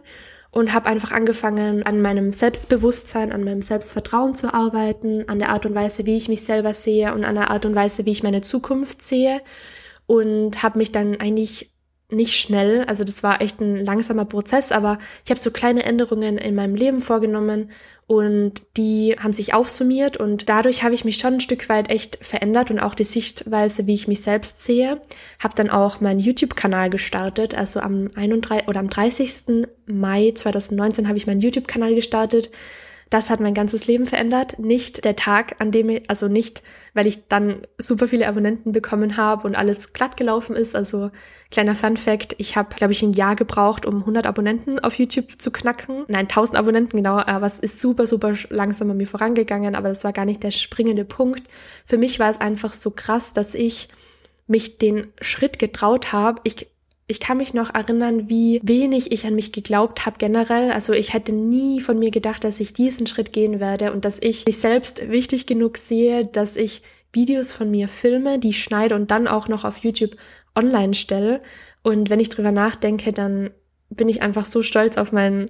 und 0.51 0.71
habe 0.71 0.87
einfach 0.87 1.11
angefangen, 1.11 1.83
an 1.83 1.99
meinem 1.99 2.31
Selbstbewusstsein, 2.31 3.31
an 3.31 3.43
meinem 3.43 3.63
Selbstvertrauen 3.63 4.35
zu 4.35 4.53
arbeiten, 4.53 5.27
an 5.27 5.39
der 5.39 5.49
Art 5.49 5.65
und 5.65 5.73
Weise, 5.73 6.05
wie 6.05 6.15
ich 6.15 6.29
mich 6.29 6.43
selber 6.43 6.73
sehe 6.73 7.13
und 7.13 7.25
an 7.25 7.35
der 7.35 7.49
Art 7.49 7.65
und 7.65 7.73
Weise, 7.73 8.05
wie 8.05 8.11
ich 8.11 8.21
meine 8.21 8.41
Zukunft 8.41 9.01
sehe 9.01 9.41
und 10.05 10.61
habe 10.61 10.77
mich 10.77 10.91
dann 10.91 11.19
eigentlich 11.19 11.72
nicht 12.13 12.39
schnell, 12.39 12.83
also 12.85 13.03
das 13.03 13.23
war 13.23 13.41
echt 13.41 13.59
ein 13.59 13.83
langsamer 13.83 14.25
Prozess, 14.25 14.71
aber 14.71 14.97
ich 15.23 15.29
habe 15.29 15.39
so 15.39 15.51
kleine 15.51 15.83
Änderungen 15.83 16.37
in 16.37 16.55
meinem 16.55 16.75
Leben 16.75 17.01
vorgenommen 17.01 17.69
und 18.05 18.61
die 18.77 19.15
haben 19.17 19.33
sich 19.33 19.53
aufsummiert 19.53 20.17
und 20.17 20.49
dadurch 20.49 20.83
habe 20.83 20.93
ich 20.93 21.05
mich 21.05 21.17
schon 21.17 21.35
ein 21.35 21.39
Stück 21.39 21.69
weit 21.69 21.89
echt 21.89 22.23
verändert 22.23 22.69
und 22.69 22.79
auch 22.79 22.95
die 22.95 23.05
Sichtweise, 23.05 23.87
wie 23.87 23.93
ich 23.93 24.07
mich 24.07 24.21
selbst 24.21 24.61
sehe. 24.61 25.01
Habe 25.39 25.55
dann 25.55 25.69
auch 25.69 26.01
meinen 26.01 26.19
YouTube-Kanal 26.19 26.89
gestartet, 26.89 27.55
also 27.55 27.79
am 27.79 28.09
31 28.15 28.67
oder 28.67 28.79
am 28.79 28.89
30. 28.89 29.67
Mai 29.85 30.31
2019 30.35 31.07
habe 31.07 31.17
ich 31.17 31.27
meinen 31.27 31.41
YouTube-Kanal 31.41 31.95
gestartet 31.95 32.51
das 33.09 33.29
hat 33.29 33.39
mein 33.39 33.53
ganzes 33.53 33.87
Leben 33.87 34.05
verändert. 34.05 34.59
Nicht 34.59 35.05
der 35.05 35.15
Tag, 35.15 35.55
an 35.59 35.71
dem 35.71 35.89
ich, 35.89 36.09
also 36.09 36.27
nicht, 36.27 36.63
weil 36.93 37.07
ich 37.07 37.27
dann 37.27 37.67
super 37.77 38.07
viele 38.07 38.27
Abonnenten 38.27 38.71
bekommen 38.71 39.17
habe 39.17 39.47
und 39.47 39.55
alles 39.55 39.93
glatt 39.93 40.17
gelaufen 40.17 40.55
ist. 40.55 40.75
Also 40.75 41.11
kleiner 41.51 41.75
Fun 41.75 41.97
Fact, 41.97 42.35
ich 42.39 42.55
habe, 42.55 42.75
glaube 42.75 42.93
ich, 42.93 43.03
ein 43.03 43.13
Jahr 43.13 43.35
gebraucht, 43.35 43.85
um 43.85 43.99
100 43.99 44.25
Abonnenten 44.25 44.79
auf 44.79 44.95
YouTube 44.95 45.39
zu 45.39 45.51
knacken. 45.51 46.05
Nein, 46.07 46.27
1000 46.27 46.57
Abonnenten, 46.57 46.97
genau. 46.97 47.17
Aber 47.17 47.45
es 47.45 47.59
ist 47.59 47.79
super, 47.79 48.07
super 48.07 48.33
langsam 48.49 48.89
an 48.89 48.97
mir 48.97 49.07
vorangegangen. 49.07 49.75
Aber 49.75 49.89
das 49.89 50.03
war 50.03 50.13
gar 50.13 50.25
nicht 50.25 50.43
der 50.43 50.51
springende 50.51 51.05
Punkt. 51.05 51.43
Für 51.85 51.97
mich 51.97 52.19
war 52.19 52.29
es 52.29 52.41
einfach 52.41 52.73
so 52.73 52.91
krass, 52.91 53.33
dass 53.33 53.53
ich 53.53 53.89
mich 54.47 54.77
den 54.77 55.13
Schritt 55.21 55.59
getraut 55.59 56.11
habe. 56.11 56.41
Ich 56.43 56.72
ich 57.07 57.19
kann 57.19 57.37
mich 57.37 57.53
noch 57.53 57.73
erinnern, 57.73 58.29
wie 58.29 58.61
wenig 58.63 59.11
ich 59.11 59.25
an 59.25 59.35
mich 59.35 59.51
geglaubt 59.51 60.05
habe 60.05 60.17
generell. 60.17 60.71
Also 60.71 60.93
ich 60.93 61.13
hätte 61.13 61.33
nie 61.33 61.81
von 61.81 61.99
mir 61.99 62.11
gedacht, 62.11 62.43
dass 62.43 62.59
ich 62.59 62.73
diesen 62.73 63.07
Schritt 63.07 63.33
gehen 63.33 63.59
werde 63.59 63.91
und 63.91 64.05
dass 64.05 64.21
ich 64.21 64.45
mich 64.45 64.57
selbst 64.57 65.09
wichtig 65.09 65.45
genug 65.45 65.77
sehe, 65.77 66.25
dass 66.25 66.55
ich 66.55 66.81
Videos 67.11 67.51
von 67.51 67.69
mir 67.69 67.87
filme, 67.87 68.39
die 68.39 68.53
schneide 68.53 68.95
und 68.95 69.11
dann 69.11 69.27
auch 69.27 69.47
noch 69.47 69.65
auf 69.65 69.79
YouTube 69.79 70.15
online 70.55 70.93
stelle. 70.93 71.41
Und 71.83 72.09
wenn 72.09 72.21
ich 72.21 72.29
drüber 72.29 72.51
nachdenke, 72.51 73.11
dann 73.11 73.51
bin 73.89 74.07
ich 74.07 74.21
einfach 74.21 74.45
so 74.45 74.63
stolz 74.63 74.97
auf 74.97 75.11
mein 75.11 75.49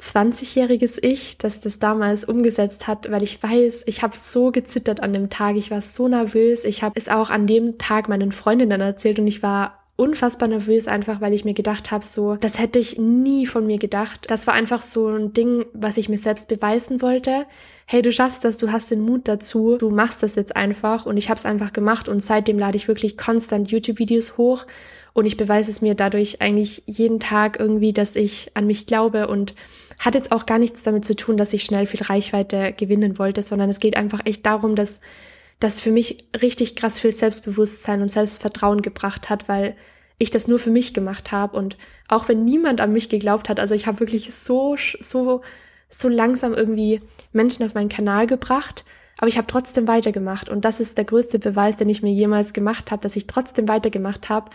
20-jähriges 0.00 0.98
Ich, 1.02 1.38
dass 1.38 1.60
das 1.60 1.78
damals 1.78 2.24
umgesetzt 2.24 2.86
hat, 2.86 3.10
weil 3.10 3.22
ich 3.22 3.42
weiß, 3.42 3.84
ich 3.86 4.02
habe 4.02 4.16
so 4.16 4.52
gezittert 4.52 5.00
an 5.00 5.12
dem 5.12 5.30
Tag, 5.30 5.56
ich 5.56 5.70
war 5.70 5.80
so 5.80 6.06
nervös, 6.08 6.64
ich 6.64 6.82
habe 6.82 6.98
es 6.98 7.08
auch 7.08 7.30
an 7.30 7.46
dem 7.46 7.78
Tag 7.78 8.08
meinen 8.08 8.30
Freundinnen 8.30 8.80
erzählt 8.80 9.18
und 9.18 9.26
ich 9.26 9.42
war 9.42 9.77
unfassbar 9.98 10.48
nervös, 10.48 10.86
einfach 10.86 11.20
weil 11.20 11.34
ich 11.34 11.44
mir 11.44 11.54
gedacht 11.54 11.90
habe, 11.90 12.04
so, 12.04 12.36
das 12.36 12.60
hätte 12.60 12.78
ich 12.78 12.98
nie 12.98 13.46
von 13.46 13.66
mir 13.66 13.78
gedacht. 13.78 14.30
Das 14.30 14.46
war 14.46 14.54
einfach 14.54 14.80
so 14.80 15.08
ein 15.08 15.32
Ding, 15.32 15.66
was 15.72 15.96
ich 15.96 16.08
mir 16.08 16.18
selbst 16.18 16.46
beweisen 16.46 17.02
wollte. 17.02 17.46
Hey, 17.84 18.00
du 18.00 18.12
schaffst 18.12 18.44
das, 18.44 18.58
du 18.58 18.70
hast 18.70 18.92
den 18.92 19.00
Mut 19.00 19.26
dazu, 19.26 19.76
du 19.76 19.90
machst 19.90 20.22
das 20.22 20.36
jetzt 20.36 20.54
einfach 20.54 21.04
und 21.04 21.16
ich 21.16 21.30
habe 21.30 21.38
es 21.38 21.44
einfach 21.44 21.72
gemacht 21.72 22.08
und 22.08 22.20
seitdem 22.20 22.60
lade 22.60 22.76
ich 22.76 22.86
wirklich 22.86 23.16
konstant 23.16 23.72
YouTube-Videos 23.72 24.38
hoch 24.38 24.66
und 25.14 25.26
ich 25.26 25.36
beweise 25.36 25.72
es 25.72 25.82
mir 25.82 25.96
dadurch 25.96 26.40
eigentlich 26.40 26.84
jeden 26.86 27.18
Tag 27.18 27.58
irgendwie, 27.58 27.92
dass 27.92 28.14
ich 28.14 28.52
an 28.54 28.68
mich 28.68 28.86
glaube 28.86 29.26
und 29.26 29.56
hat 29.98 30.14
jetzt 30.14 30.30
auch 30.30 30.46
gar 30.46 30.60
nichts 30.60 30.84
damit 30.84 31.04
zu 31.04 31.16
tun, 31.16 31.36
dass 31.36 31.52
ich 31.52 31.64
schnell 31.64 31.86
viel 31.86 32.04
Reichweite 32.04 32.72
gewinnen 32.72 33.18
wollte, 33.18 33.42
sondern 33.42 33.68
es 33.68 33.80
geht 33.80 33.96
einfach 33.96 34.20
echt 34.26 34.46
darum, 34.46 34.76
dass 34.76 35.00
das 35.60 35.80
für 35.80 35.90
mich 35.90 36.28
richtig 36.40 36.76
krass 36.76 37.00
viel 37.00 37.12
Selbstbewusstsein 37.12 38.02
und 38.02 38.10
Selbstvertrauen 38.10 38.82
gebracht 38.82 39.28
hat, 39.28 39.48
weil 39.48 39.76
ich 40.18 40.30
das 40.30 40.48
nur 40.48 40.58
für 40.58 40.70
mich 40.70 40.94
gemacht 40.94 41.32
habe. 41.32 41.56
Und 41.56 41.76
auch 42.08 42.28
wenn 42.28 42.44
niemand 42.44 42.80
an 42.80 42.92
mich 42.92 43.08
geglaubt 43.08 43.48
hat, 43.48 43.60
also 43.60 43.74
ich 43.74 43.86
habe 43.86 44.00
wirklich 44.00 44.34
so 44.34 44.76
so 45.00 45.42
so 45.88 46.08
langsam 46.08 46.52
irgendwie 46.54 47.00
Menschen 47.32 47.64
auf 47.64 47.74
meinen 47.74 47.88
Kanal 47.88 48.26
gebracht, 48.26 48.84
aber 49.16 49.28
ich 49.28 49.38
habe 49.38 49.46
trotzdem 49.46 49.88
weitergemacht. 49.88 50.48
Und 50.48 50.64
das 50.64 50.80
ist 50.80 50.98
der 50.98 51.04
größte 51.04 51.38
Beweis, 51.38 51.76
den 51.76 51.88
ich 51.88 52.02
mir 52.02 52.12
jemals 52.12 52.52
gemacht 52.52 52.90
habe, 52.90 53.02
dass 53.02 53.16
ich 53.16 53.26
trotzdem 53.26 53.68
weitergemacht 53.68 54.28
habe. 54.28 54.50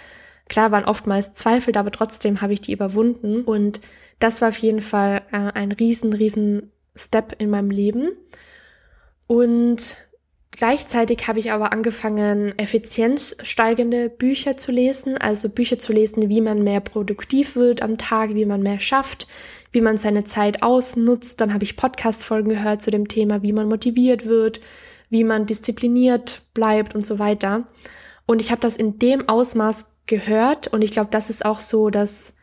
Klar 0.48 0.72
waren 0.72 0.86
oftmals 0.86 1.34
Zweifel, 1.34 1.76
aber 1.78 1.92
trotzdem 1.92 2.42
habe 2.42 2.54
ich 2.54 2.62
die 2.62 2.74
überwunden. 2.74 3.44
Und 3.44 3.82
das 4.20 4.42
war 4.42 4.50
auf 4.50 4.58
jeden 4.58 4.82
Fall 4.82 5.22
äh, 5.32 5.52
ein 5.54 5.72
riesen 5.72 6.14
riesen 6.14 6.72
Step 6.96 7.34
in 7.40 7.50
meinem 7.50 7.72
Leben. 7.72 8.12
Und 9.28 9.98
Gleichzeitig 10.56 11.28
habe 11.28 11.40
ich 11.40 11.52
aber 11.52 11.74
angefangen, 11.74 12.58
effizienzsteigende 12.60 14.10
Bücher 14.10 14.56
zu 14.56 14.72
lesen, 14.72 15.18
also 15.18 15.50
Bücher 15.50 15.80
zu 15.80 15.94
lesen, 15.94 16.30
wie 16.30 16.42
man 16.42 16.64
mehr 16.64 16.80
produktiv 16.80 17.56
wird 17.56 17.82
am 17.82 17.98
Tag, 17.98 18.36
wie 18.36 18.46
man 18.46 18.62
mehr 18.62 18.80
schafft, 18.80 19.28
wie 19.72 19.82
man 19.82 19.98
seine 19.98 20.24
Zeit 20.26 20.62
ausnutzt. 20.62 21.42
Dann 21.42 21.56
habe 21.56 21.64
ich 21.64 21.76
Podcast-Folgen 21.76 22.50
gehört 22.50 22.84
zu 22.84 22.92
dem 22.92 23.08
Thema, 23.08 23.42
wie 23.42 23.52
man 23.52 23.68
motiviert 23.68 24.28
wird, 24.28 24.62
wie 25.10 25.24
man 25.24 25.48
diszipliniert 25.48 26.44
bleibt 26.54 26.94
und 26.94 27.04
so 27.04 27.18
weiter. 27.18 27.66
Und 28.28 28.40
ich 28.40 28.52
habe 28.52 28.62
das 28.62 28.78
in 28.78 29.00
dem 29.00 29.28
Ausmaß 29.28 29.88
gehört 30.06 30.68
und 30.68 30.84
ich 30.84 30.92
glaube, 30.92 31.10
das 31.10 31.32
ist 31.32 31.46
auch 31.46 31.60
so 31.60 31.90
das 31.90 32.36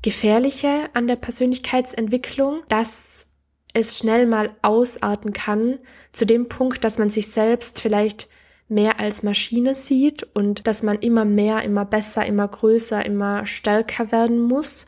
Gefährliche 0.00 0.88
an 0.94 1.06
der 1.06 1.16
Persönlichkeitsentwicklung, 1.16 2.62
dass 2.68 3.26
es 3.72 3.98
schnell 3.98 4.26
mal 4.26 4.50
ausarten 4.62 5.32
kann, 5.32 5.78
zu 6.12 6.26
dem 6.26 6.48
Punkt, 6.48 6.84
dass 6.84 6.98
man 6.98 7.10
sich 7.10 7.30
selbst 7.30 7.80
vielleicht 7.80 8.28
mehr 8.68 9.00
als 9.00 9.22
Maschine 9.22 9.74
sieht 9.74 10.26
und 10.34 10.66
dass 10.66 10.82
man 10.82 10.98
immer 10.98 11.24
mehr, 11.24 11.62
immer 11.62 11.84
besser, 11.84 12.24
immer 12.24 12.46
größer, 12.46 13.04
immer 13.04 13.44
stärker 13.46 14.12
werden 14.12 14.40
muss, 14.40 14.86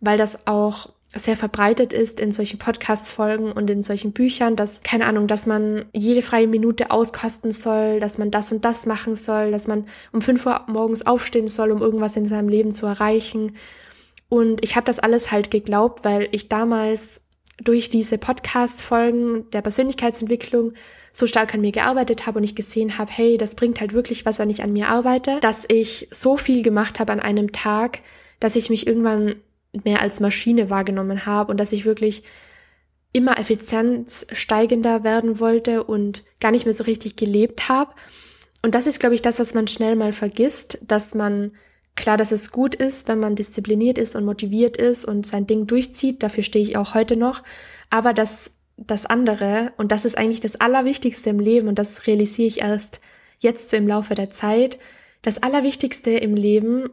weil 0.00 0.18
das 0.18 0.46
auch 0.46 0.90
sehr 1.14 1.36
verbreitet 1.36 1.92
ist 1.92 2.20
in 2.20 2.32
solchen 2.32 2.58
Podcast-Folgen 2.58 3.52
und 3.52 3.68
in 3.70 3.82
solchen 3.82 4.12
Büchern, 4.12 4.56
dass, 4.56 4.82
keine 4.82 5.06
Ahnung, 5.06 5.26
dass 5.26 5.46
man 5.46 5.84
jede 5.92 6.22
freie 6.22 6.48
Minute 6.48 6.90
auskosten 6.90 7.50
soll, 7.50 8.00
dass 8.00 8.18
man 8.18 8.30
das 8.30 8.50
und 8.50 8.64
das 8.64 8.86
machen 8.86 9.14
soll, 9.14 9.50
dass 9.50 9.68
man 9.68 9.84
um 10.12 10.22
fünf 10.22 10.46
Uhr 10.46 10.64
morgens 10.68 11.06
aufstehen 11.06 11.48
soll, 11.48 11.70
um 11.70 11.82
irgendwas 11.82 12.16
in 12.16 12.26
seinem 12.26 12.48
Leben 12.48 12.72
zu 12.72 12.86
erreichen. 12.86 13.52
Und 14.28 14.64
ich 14.64 14.74
habe 14.76 14.86
das 14.86 14.98
alles 14.98 15.30
halt 15.30 15.50
geglaubt, 15.50 16.04
weil 16.04 16.28
ich 16.32 16.48
damals 16.48 17.20
durch 17.58 17.90
diese 17.90 18.18
Podcast-Folgen 18.18 19.50
der 19.50 19.62
Persönlichkeitsentwicklung 19.62 20.72
so 21.12 21.26
stark 21.26 21.54
an 21.54 21.60
mir 21.60 21.72
gearbeitet 21.72 22.26
habe 22.26 22.38
und 22.38 22.44
ich 22.44 22.54
gesehen 22.54 22.98
habe, 22.98 23.12
hey, 23.12 23.36
das 23.36 23.54
bringt 23.54 23.80
halt 23.80 23.92
wirklich 23.92 24.24
was, 24.24 24.38
wenn 24.38 24.50
ich 24.50 24.62
an 24.62 24.72
mir 24.72 24.88
arbeite, 24.88 25.38
dass 25.40 25.66
ich 25.68 26.08
so 26.10 26.36
viel 26.36 26.62
gemacht 26.62 26.98
habe 26.98 27.12
an 27.12 27.20
einem 27.20 27.52
Tag, 27.52 28.00
dass 28.40 28.56
ich 28.56 28.70
mich 28.70 28.86
irgendwann 28.86 29.36
mehr 29.84 30.00
als 30.00 30.20
Maschine 30.20 30.70
wahrgenommen 30.70 31.26
habe 31.26 31.50
und 31.50 31.58
dass 31.58 31.72
ich 31.72 31.84
wirklich 31.84 32.22
immer 33.12 33.38
effizienzsteigender 33.38 35.04
werden 35.04 35.38
wollte 35.38 35.84
und 35.84 36.24
gar 36.40 36.50
nicht 36.50 36.64
mehr 36.64 36.74
so 36.74 36.84
richtig 36.84 37.16
gelebt 37.16 37.68
habe. 37.68 37.92
Und 38.62 38.74
das 38.74 38.86
ist, 38.86 39.00
glaube 39.00 39.14
ich, 39.14 39.22
das, 39.22 39.38
was 39.38 39.54
man 39.54 39.66
schnell 39.66 39.96
mal 39.96 40.12
vergisst, 40.12 40.78
dass 40.86 41.14
man 41.14 41.52
Klar, 41.94 42.16
dass 42.16 42.32
es 42.32 42.50
gut 42.50 42.74
ist, 42.74 43.08
wenn 43.08 43.20
man 43.20 43.34
diszipliniert 43.34 43.98
ist 43.98 44.16
und 44.16 44.24
motiviert 44.24 44.76
ist 44.76 45.04
und 45.04 45.26
sein 45.26 45.46
Ding 45.46 45.66
durchzieht, 45.66 46.22
dafür 46.22 46.42
stehe 46.42 46.64
ich 46.64 46.76
auch 46.76 46.94
heute 46.94 47.16
noch. 47.16 47.42
Aber 47.90 48.14
das, 48.14 48.50
das 48.76 49.04
andere, 49.04 49.72
und 49.76 49.92
das 49.92 50.04
ist 50.04 50.16
eigentlich 50.16 50.40
das 50.40 50.56
Allerwichtigste 50.56 51.30
im 51.30 51.38
Leben, 51.38 51.68
und 51.68 51.78
das 51.78 52.06
realisiere 52.06 52.48
ich 52.48 52.60
erst 52.60 53.00
jetzt 53.40 53.70
so 53.70 53.76
im 53.76 53.86
Laufe 53.86 54.14
der 54.14 54.30
Zeit, 54.30 54.78
das 55.20 55.42
Allerwichtigste 55.42 56.10
im 56.10 56.34
Leben 56.34 56.88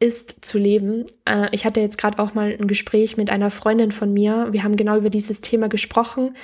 ist 0.00 0.44
zu 0.44 0.58
leben. 0.58 1.04
Äh, 1.24 1.48
ich 1.52 1.64
hatte 1.64 1.80
jetzt 1.80 1.96
gerade 1.96 2.20
auch 2.20 2.34
mal 2.34 2.56
ein 2.58 2.66
Gespräch 2.66 3.16
mit 3.16 3.30
einer 3.30 3.50
Freundin 3.50 3.92
von 3.92 4.12
mir. 4.12 4.48
Wir 4.50 4.64
haben 4.64 4.76
genau 4.76 4.96
über 4.96 5.10
dieses 5.10 5.40
Thema 5.40 5.68
gesprochen, 5.68 6.34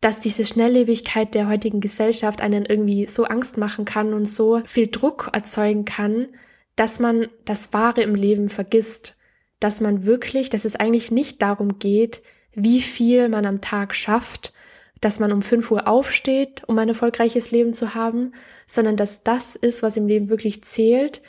dass 0.00 0.20
diese 0.20 0.44
Schnelllebigkeit 0.44 1.34
der 1.34 1.48
heutigen 1.48 1.80
Gesellschaft 1.80 2.40
einen 2.40 2.64
irgendwie 2.64 3.06
so 3.06 3.24
Angst 3.24 3.58
machen 3.58 3.84
kann 3.84 4.14
und 4.14 4.26
so 4.26 4.62
viel 4.64 4.86
Druck 4.86 5.30
erzeugen 5.32 5.84
kann, 5.84 6.28
dass 6.76 6.98
man 6.98 7.28
das 7.44 7.72
Wahre 7.72 8.02
im 8.02 8.14
Leben 8.14 8.48
vergisst, 8.48 9.16
dass 9.60 9.80
man 9.80 10.04
wirklich, 10.04 10.50
dass 10.50 10.64
es 10.64 10.76
eigentlich 10.76 11.10
nicht 11.10 11.40
darum 11.40 11.78
geht, 11.78 12.22
wie 12.54 12.80
viel 12.80 13.28
man 13.28 13.46
am 13.46 13.60
Tag 13.60 13.94
schafft, 13.94 14.52
dass 15.00 15.20
man 15.20 15.32
um 15.32 15.42
5 15.42 15.70
Uhr 15.70 15.88
aufsteht, 15.88 16.62
um 16.66 16.78
ein 16.78 16.88
erfolgreiches 16.88 17.50
Leben 17.50 17.74
zu 17.74 17.94
haben, 17.94 18.32
sondern 18.66 18.96
dass 18.96 19.22
das 19.22 19.56
ist, 19.56 19.82
was 19.82 19.96
im 19.96 20.06
Leben 20.06 20.28
wirklich 20.28 20.62
zählt, 20.62 21.20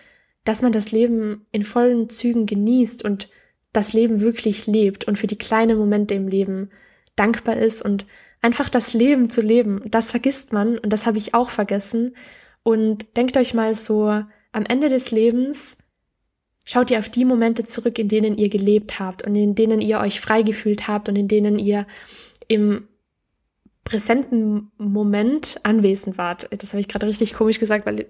dass 0.43 0.61
man 0.61 0.71
das 0.71 0.91
Leben 0.91 1.45
in 1.51 1.63
vollen 1.63 2.09
Zügen 2.09 2.45
genießt 2.45 3.03
und 3.03 3.29
das 3.73 3.93
Leben 3.93 4.21
wirklich 4.21 4.67
lebt 4.67 5.05
und 5.05 5.17
für 5.17 5.27
die 5.27 5.37
kleinen 5.37 5.77
Momente 5.77 6.13
im 6.13 6.27
Leben 6.27 6.69
dankbar 7.15 7.57
ist 7.57 7.81
und 7.81 8.05
einfach 8.41 8.69
das 8.69 8.93
Leben 8.93 9.29
zu 9.29 9.41
leben. 9.41 9.81
Das 9.85 10.11
vergisst 10.11 10.53
man 10.53 10.77
und 10.77 10.93
das 10.93 11.05
habe 11.05 11.17
ich 11.17 11.33
auch 11.33 11.49
vergessen. 11.49 12.15
Und 12.63 13.17
denkt 13.17 13.37
euch 13.37 13.53
mal 13.53 13.75
so, 13.75 14.23
am 14.55 14.65
Ende 14.65 14.89
des 14.89 15.11
Lebens 15.11 15.77
schaut 16.65 16.89
ihr 16.89 16.99
auf 16.99 17.09
die 17.09 17.25
Momente 17.25 17.63
zurück, 17.63 17.99
in 17.99 18.07
denen 18.07 18.37
ihr 18.37 18.49
gelebt 18.49 18.99
habt 18.99 19.23
und 19.23 19.35
in 19.35 19.53
denen 19.53 19.81
ihr 19.81 19.99
euch 19.99 20.19
frei 20.19 20.41
gefühlt 20.41 20.87
habt 20.87 21.09
und 21.09 21.15
in 21.15 21.27
denen 21.27 21.59
ihr 21.59 21.85
im 22.47 22.87
präsenten 23.83 24.71
Moment 24.77 25.59
anwesend 25.63 26.17
wart. 26.17 26.49
Das 26.57 26.71
habe 26.71 26.79
ich 26.79 26.87
gerade 26.87 27.07
richtig 27.07 27.33
komisch 27.33 27.59
gesagt, 27.59 27.85
weil 27.85 28.07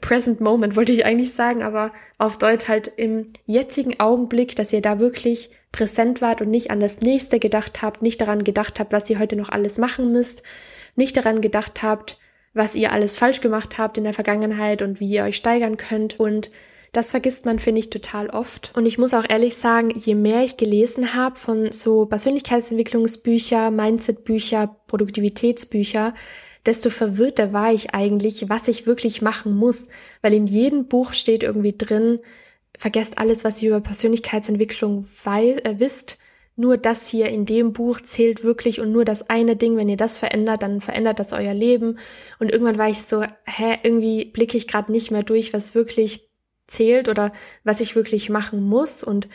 present 0.00 0.40
moment 0.40 0.76
wollte 0.76 0.92
ich 0.92 1.04
eigentlich 1.04 1.32
sagen, 1.32 1.62
aber 1.62 1.92
auf 2.18 2.38
Deutsch 2.38 2.68
halt 2.68 2.88
im 2.96 3.26
jetzigen 3.46 3.98
Augenblick, 3.98 4.54
dass 4.56 4.72
ihr 4.72 4.80
da 4.80 5.00
wirklich 5.00 5.50
präsent 5.72 6.20
wart 6.20 6.42
und 6.42 6.50
nicht 6.50 6.70
an 6.70 6.80
das 6.80 7.00
nächste 7.00 7.38
gedacht 7.38 7.82
habt, 7.82 8.00
nicht 8.02 8.20
daran 8.20 8.44
gedacht 8.44 8.80
habt, 8.80 8.92
was 8.92 9.10
ihr 9.10 9.18
heute 9.18 9.36
noch 9.36 9.48
alles 9.48 9.78
machen 9.78 10.12
müsst, 10.12 10.42
nicht 10.96 11.16
daran 11.16 11.40
gedacht 11.40 11.82
habt, 11.82 12.19
was 12.52 12.74
ihr 12.74 12.92
alles 12.92 13.16
falsch 13.16 13.40
gemacht 13.40 13.78
habt 13.78 13.98
in 13.98 14.04
der 14.04 14.12
Vergangenheit 14.12 14.82
und 14.82 15.00
wie 15.00 15.10
ihr 15.10 15.24
euch 15.24 15.36
steigern 15.36 15.76
könnt 15.76 16.18
und 16.18 16.50
das 16.92 17.12
vergisst 17.12 17.44
man, 17.44 17.60
finde 17.60 17.78
ich, 17.78 17.90
total 17.90 18.30
oft. 18.30 18.72
Und 18.74 18.84
ich 18.84 18.98
muss 18.98 19.14
auch 19.14 19.24
ehrlich 19.28 19.56
sagen, 19.56 19.92
je 19.94 20.16
mehr 20.16 20.42
ich 20.42 20.56
gelesen 20.56 21.14
habe 21.14 21.36
von 21.36 21.70
so 21.70 22.06
Persönlichkeitsentwicklungsbücher, 22.06 23.70
Mindsetbücher, 23.70 24.76
Produktivitätsbücher, 24.88 26.14
desto 26.66 26.90
verwirrter 26.90 27.52
war 27.52 27.72
ich 27.72 27.94
eigentlich, 27.94 28.48
was 28.48 28.66
ich 28.66 28.86
wirklich 28.86 29.22
machen 29.22 29.54
muss, 29.54 29.88
weil 30.20 30.34
in 30.34 30.46
jedem 30.46 30.86
Buch 30.86 31.12
steht 31.12 31.44
irgendwie 31.44 31.76
drin, 31.76 32.18
vergesst 32.76 33.18
alles, 33.18 33.44
was 33.44 33.62
ihr 33.62 33.70
über 33.70 33.80
Persönlichkeitsentwicklung 33.80 35.06
äh, 35.26 35.74
wisst. 35.78 36.18
Nur 36.60 36.76
das 36.76 37.06
hier 37.06 37.30
in 37.30 37.46
dem 37.46 37.72
Buch 37.72 38.02
zählt 38.02 38.44
wirklich 38.44 38.82
und 38.82 38.92
nur 38.92 39.06
das 39.06 39.30
eine 39.30 39.56
Ding, 39.56 39.78
wenn 39.78 39.88
ihr 39.88 39.96
das 39.96 40.18
verändert, 40.18 40.62
dann 40.62 40.82
verändert 40.82 41.18
das 41.18 41.32
euer 41.32 41.54
Leben. 41.54 41.96
Und 42.38 42.50
irgendwann 42.50 42.76
war 42.76 42.90
ich 42.90 43.00
so, 43.00 43.22
hä, 43.22 43.78
irgendwie 43.82 44.26
blicke 44.26 44.58
ich 44.58 44.68
gerade 44.68 44.92
nicht 44.92 45.10
mehr 45.10 45.22
durch, 45.22 45.54
was 45.54 45.74
wirklich 45.74 46.28
zählt 46.66 47.08
oder 47.08 47.32
was 47.64 47.80
ich 47.80 47.96
wirklich 47.96 48.28
machen 48.28 48.60
muss 48.62 49.02
und 49.02 49.26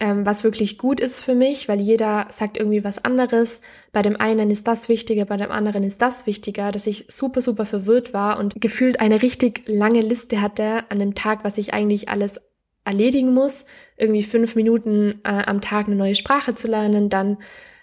ähm, 0.00 0.24
was 0.24 0.42
wirklich 0.42 0.78
gut 0.78 1.00
ist 1.00 1.20
für 1.20 1.34
mich, 1.34 1.68
weil 1.68 1.82
jeder 1.82 2.28
sagt 2.30 2.56
irgendwie 2.56 2.82
was 2.82 3.04
anderes. 3.04 3.60
Bei 3.92 4.00
dem 4.00 4.16
einen 4.18 4.50
ist 4.50 4.66
das 4.66 4.88
wichtiger, 4.88 5.26
bei 5.26 5.36
dem 5.36 5.52
anderen 5.52 5.82
ist 5.82 6.00
das 6.00 6.26
wichtiger, 6.26 6.72
dass 6.72 6.86
ich 6.86 7.04
super, 7.08 7.42
super 7.42 7.66
verwirrt 7.66 8.14
war 8.14 8.38
und 8.38 8.58
gefühlt 8.58 9.00
eine 9.00 9.20
richtig 9.20 9.64
lange 9.66 10.00
Liste 10.00 10.40
hatte 10.40 10.84
an 10.88 10.98
dem 10.98 11.14
Tag, 11.14 11.44
was 11.44 11.58
ich 11.58 11.74
eigentlich 11.74 12.08
alles 12.08 12.40
erledigen 12.84 13.32
muss. 13.34 13.66
Irgendwie 13.96 14.22
fünf 14.22 14.56
Minuten 14.56 15.20
äh, 15.24 15.42
am 15.46 15.60
Tag 15.60 15.86
eine 15.86 15.96
neue 15.96 16.14
Sprache 16.14 16.54
zu 16.54 16.68
lernen, 16.68 17.08
dann 17.08 17.38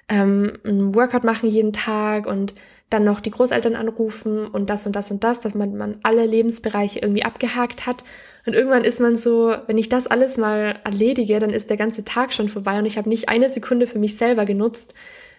ähm, 0.10 0.54
ein 0.64 0.96
Workout 0.96 1.24
machen 1.24 1.50
jeden 1.50 1.74
Tag 1.74 2.28
und 2.28 2.54
dann 2.90 3.04
noch 3.04 3.20
die 3.20 3.32
Großeltern 3.32 3.76
anrufen 3.76 4.48
und 4.48 4.70
das 4.70 4.86
und 4.86 4.96
das 4.96 5.12
und 5.12 5.24
das, 5.24 5.42
dass 5.42 5.54
man, 5.54 5.76
man 5.76 6.00
alle 6.04 6.26
Lebensbereiche 6.26 7.00
irgendwie 7.00 7.26
abgehakt 7.26 7.86
hat. 7.86 8.04
Und 8.46 8.54
irgendwann 8.54 8.86
ist 8.86 9.02
man 9.02 9.18
so, 9.18 9.54
wenn 9.68 9.78
ich 9.78 9.90
das 9.90 10.08
alles 10.08 10.38
mal 10.38 10.80
erledige, 10.86 11.40
dann 11.40 11.50
ist 11.50 11.70
der 11.70 11.76
ganze 11.76 12.06
Tag 12.06 12.32
schon 12.32 12.48
vorbei 12.48 12.80
und 12.80 12.86
ich 12.86 12.98
habe 12.98 13.10
nicht 13.10 13.28
eine 13.28 13.50
Sekunde 13.50 13.88
für 13.88 14.00
mich 14.00 14.16
selber 14.16 14.46
genutzt, 14.46 14.94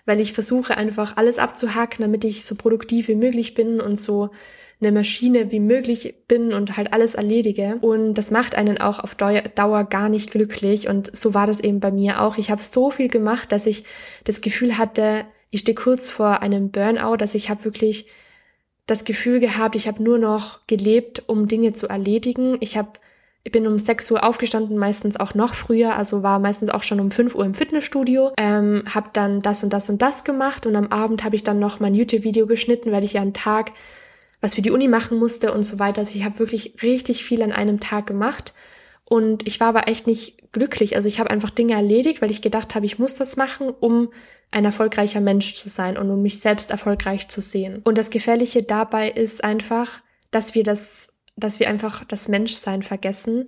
weil 0.05 0.21
ich 0.21 0.35
versuche 0.35 0.77
einfach 0.77 1.17
alles 1.17 1.38
abzuhaken, 1.38 2.03
damit 2.03 2.25
ich 2.25 2.45
so 2.45 2.55
produktiv 2.55 3.09
wie 3.09 3.15
möglich 3.15 3.55
bin 3.55 3.81
und 3.81 3.99
so 3.99 4.31
eine 4.80 4.92
Maschine 4.92 5.50
wie 5.50 5.61
möglich 5.61 6.14
bin 6.29 6.53
und 6.53 6.76
halt 6.76 6.92
alles 6.92 7.14
erledige. 7.14 7.76
Und 7.81 8.14
das 8.14 8.31
macht 8.31 8.55
einen 8.55 8.79
auch 8.79 9.00
auf 9.00 9.16
Dauer 9.16 9.85
gar 9.85 10.09
nicht 10.09 10.31
glücklich. 10.31 10.88
Und 10.88 11.14
so 11.16 11.35
war 11.35 11.46
das 11.46 11.61
eben 11.61 11.81
bei 11.81 11.90
mir 11.90 12.22
auch. 12.22 12.38
Ich 12.38 12.50
habe 12.50 12.62
so 12.62 12.90
viel 12.90 13.09
gemacht, 13.09 13.50
dass 13.50 13.66
ich 13.66 13.85
das 14.24 14.40
Gefühl 14.40 14.79
hatte, 14.79 15.24
ich 15.50 15.61
stehe 15.61 15.74
kurz 15.74 16.11
vor 16.11 16.42
einem 16.42 16.70
Burnout, 16.70 17.16
dass 17.16 17.35
ich 17.35 17.50
habe 17.50 17.64
wirklich 17.64 18.07
das 18.87 19.05
Gefühl 19.05 19.40
gehabt, 19.40 19.74
ich 19.76 19.88
habe 19.88 20.03
nur 20.03 20.18
noch 20.18 20.66
gelebt, 20.66 21.24
um 21.26 21.48
Dinge 21.48 21.72
zu 21.72 21.88
erledigen. 21.88 22.57
Ich 22.61 22.76
habe 22.76 22.92
ich 23.44 23.53
bin 23.53 23.66
um 23.66 23.79
6 23.79 24.11
Uhr 24.11 24.24
aufgestanden, 24.24 24.76
meistens 24.76 25.18
auch 25.18 25.35
noch 25.35 25.55
früher, 25.55 25.94
also 25.94 26.22
war 26.22 26.38
meistens 26.38 26.68
auch 26.68 26.83
schon 26.83 27.00
um 27.00 27.11
5 27.11 27.35
Uhr 27.35 27.46
im 27.46 27.55
Fitnessstudio, 27.55 28.33
ähm, 28.37 28.83
habe 28.92 29.09
dann 29.14 29.40
das 29.40 29.62
und 29.62 29.72
das 29.72 29.88
und 29.88 30.03
das 30.03 30.24
gemacht 30.24 30.66
und 30.66 30.76
am 30.76 30.88
Abend 30.88 31.24
habe 31.24 31.35
ich 31.35 31.44
dann 31.44 31.59
noch 31.59 31.81
mein 31.81 31.94
YouTube-Video 31.94 32.46
geschnitten, 32.46 32.92
weil 32.92 33.05
ich 33.05 33.14
ja 33.14 33.22
einen 33.22 33.33
Tag 33.33 33.70
was 34.40 34.55
für 34.55 34.62
die 34.62 34.70
Uni 34.70 34.88
machen 34.88 35.18
musste 35.18 35.53
und 35.53 35.62
so 35.62 35.79
weiter. 35.79 36.01
Also 36.01 36.16
ich 36.16 36.24
habe 36.24 36.38
wirklich 36.38 36.74
richtig 36.83 37.24
viel 37.24 37.42
an 37.42 37.53
einem 37.53 37.81
Tag 37.81 38.07
gemacht 38.07 38.55
und 39.05 39.48
ich 39.48 39.59
war 39.59 39.68
aber 39.68 39.88
echt 39.88 40.07
nicht 40.07 40.53
glücklich. 40.53 40.96
Also 40.96 41.09
ich 41.09 41.18
habe 41.18 41.31
einfach 41.31 41.51
Dinge 41.51 41.74
erledigt, 41.74 42.20
weil 42.20 42.31
ich 42.31 42.42
gedacht 42.42 42.74
habe, 42.74 42.87
ich 42.87 42.98
muss 42.98 43.14
das 43.14 43.37
machen, 43.37 43.70
um 43.70 44.11
ein 44.51 44.64
erfolgreicher 44.64 45.20
Mensch 45.20 45.55
zu 45.55 45.68
sein 45.68 45.96
und 45.96 46.11
um 46.11 46.22
mich 46.22 46.40
selbst 46.40 46.70
erfolgreich 46.70 47.29
zu 47.29 47.40
sehen. 47.40 47.81
Und 47.85 47.98
das 47.98 48.11
Gefährliche 48.11 48.62
dabei 48.62 49.11
ist 49.11 49.44
einfach, 49.44 50.03
dass 50.31 50.55
wir 50.55 50.62
das, 50.62 51.09
dass 51.37 51.59
wir 51.59 51.68
einfach 51.68 52.05
das 52.05 52.29
Menschsein 52.29 52.83
vergessen. 52.83 53.46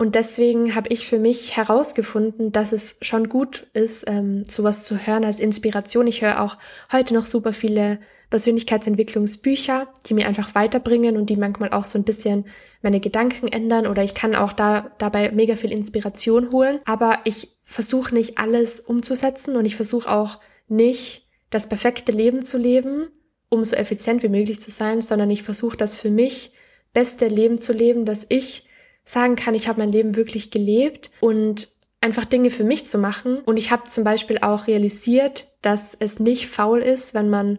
Und 0.00 0.14
deswegen 0.14 0.74
habe 0.74 0.88
ich 0.88 1.06
für 1.06 1.18
mich 1.18 1.58
herausgefunden, 1.58 2.52
dass 2.52 2.72
es 2.72 2.96
schon 3.02 3.28
gut 3.28 3.66
ist, 3.74 4.08
ähm, 4.08 4.46
sowas 4.46 4.82
zu 4.82 4.96
hören 5.06 5.26
als 5.26 5.40
Inspiration. 5.40 6.06
Ich 6.06 6.22
höre 6.22 6.40
auch 6.40 6.56
heute 6.90 7.12
noch 7.12 7.26
super 7.26 7.52
viele 7.52 8.00
Persönlichkeitsentwicklungsbücher, 8.30 9.88
die 10.08 10.14
mir 10.14 10.26
einfach 10.26 10.54
weiterbringen 10.54 11.18
und 11.18 11.28
die 11.28 11.36
manchmal 11.36 11.74
auch 11.74 11.84
so 11.84 11.98
ein 11.98 12.04
bisschen 12.04 12.46
meine 12.80 12.98
Gedanken 12.98 13.46
ändern 13.48 13.86
oder 13.86 14.02
ich 14.02 14.14
kann 14.14 14.34
auch 14.34 14.54
da 14.54 14.90
dabei 14.96 15.32
mega 15.32 15.54
viel 15.54 15.70
Inspiration 15.70 16.50
holen. 16.50 16.78
Aber 16.86 17.18
ich 17.24 17.54
versuche 17.64 18.14
nicht 18.14 18.38
alles 18.38 18.80
umzusetzen 18.80 19.54
und 19.54 19.66
ich 19.66 19.76
versuche 19.76 20.10
auch 20.10 20.38
nicht 20.66 21.26
das 21.50 21.68
perfekte 21.68 22.12
Leben 22.12 22.40
zu 22.40 22.56
leben, 22.56 23.08
um 23.50 23.66
so 23.66 23.76
effizient 23.76 24.22
wie 24.22 24.30
möglich 24.30 24.62
zu 24.62 24.70
sein, 24.70 25.02
sondern 25.02 25.30
ich 25.30 25.42
versuche 25.42 25.76
das 25.76 25.94
für 25.94 26.10
mich 26.10 26.52
beste 26.94 27.28
Leben 27.28 27.58
zu 27.58 27.74
leben, 27.74 28.06
dass 28.06 28.24
ich 28.30 28.64
sagen 29.04 29.36
kann, 29.36 29.54
ich 29.54 29.68
habe 29.68 29.80
mein 29.80 29.92
Leben 29.92 30.16
wirklich 30.16 30.50
gelebt 30.50 31.10
und 31.20 31.68
einfach 32.00 32.24
Dinge 32.24 32.50
für 32.50 32.64
mich 32.64 32.86
zu 32.86 32.98
machen. 32.98 33.40
Und 33.40 33.58
ich 33.58 33.70
habe 33.70 33.84
zum 33.84 34.04
Beispiel 34.04 34.38
auch 34.38 34.66
realisiert, 34.66 35.48
dass 35.62 35.96
es 35.98 36.18
nicht 36.18 36.48
faul 36.48 36.80
ist, 36.80 37.14
wenn 37.14 37.28
man 37.28 37.58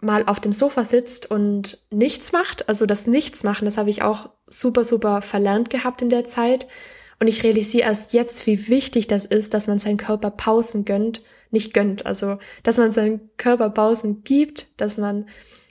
mal 0.00 0.24
auf 0.26 0.40
dem 0.40 0.52
Sofa 0.52 0.84
sitzt 0.84 1.30
und 1.30 1.78
nichts 1.90 2.32
macht, 2.32 2.68
also 2.68 2.86
das 2.86 3.06
Nichts 3.06 3.42
machen, 3.42 3.64
das 3.64 3.78
habe 3.78 3.90
ich 3.90 4.02
auch 4.02 4.30
super, 4.46 4.84
super 4.84 5.22
verlernt 5.22 5.70
gehabt 5.70 6.02
in 6.02 6.10
der 6.10 6.24
Zeit. 6.24 6.66
Und 7.20 7.28
ich 7.28 7.42
realisiere 7.42 7.86
erst 7.86 8.12
jetzt, 8.12 8.46
wie 8.46 8.68
wichtig 8.68 9.06
das 9.06 9.24
ist, 9.24 9.54
dass 9.54 9.66
man 9.66 9.78
seinen 9.78 9.96
Körper 9.96 10.30
Pausen 10.30 10.84
gönnt, 10.84 11.22
nicht 11.50 11.72
gönnt, 11.72 12.04
also 12.06 12.38
dass 12.64 12.76
man 12.76 12.92
seinen 12.92 13.30
Körper 13.36 13.70
Pausen 13.70 14.24
gibt, 14.24 14.80
dass 14.80 14.98
man 14.98 15.26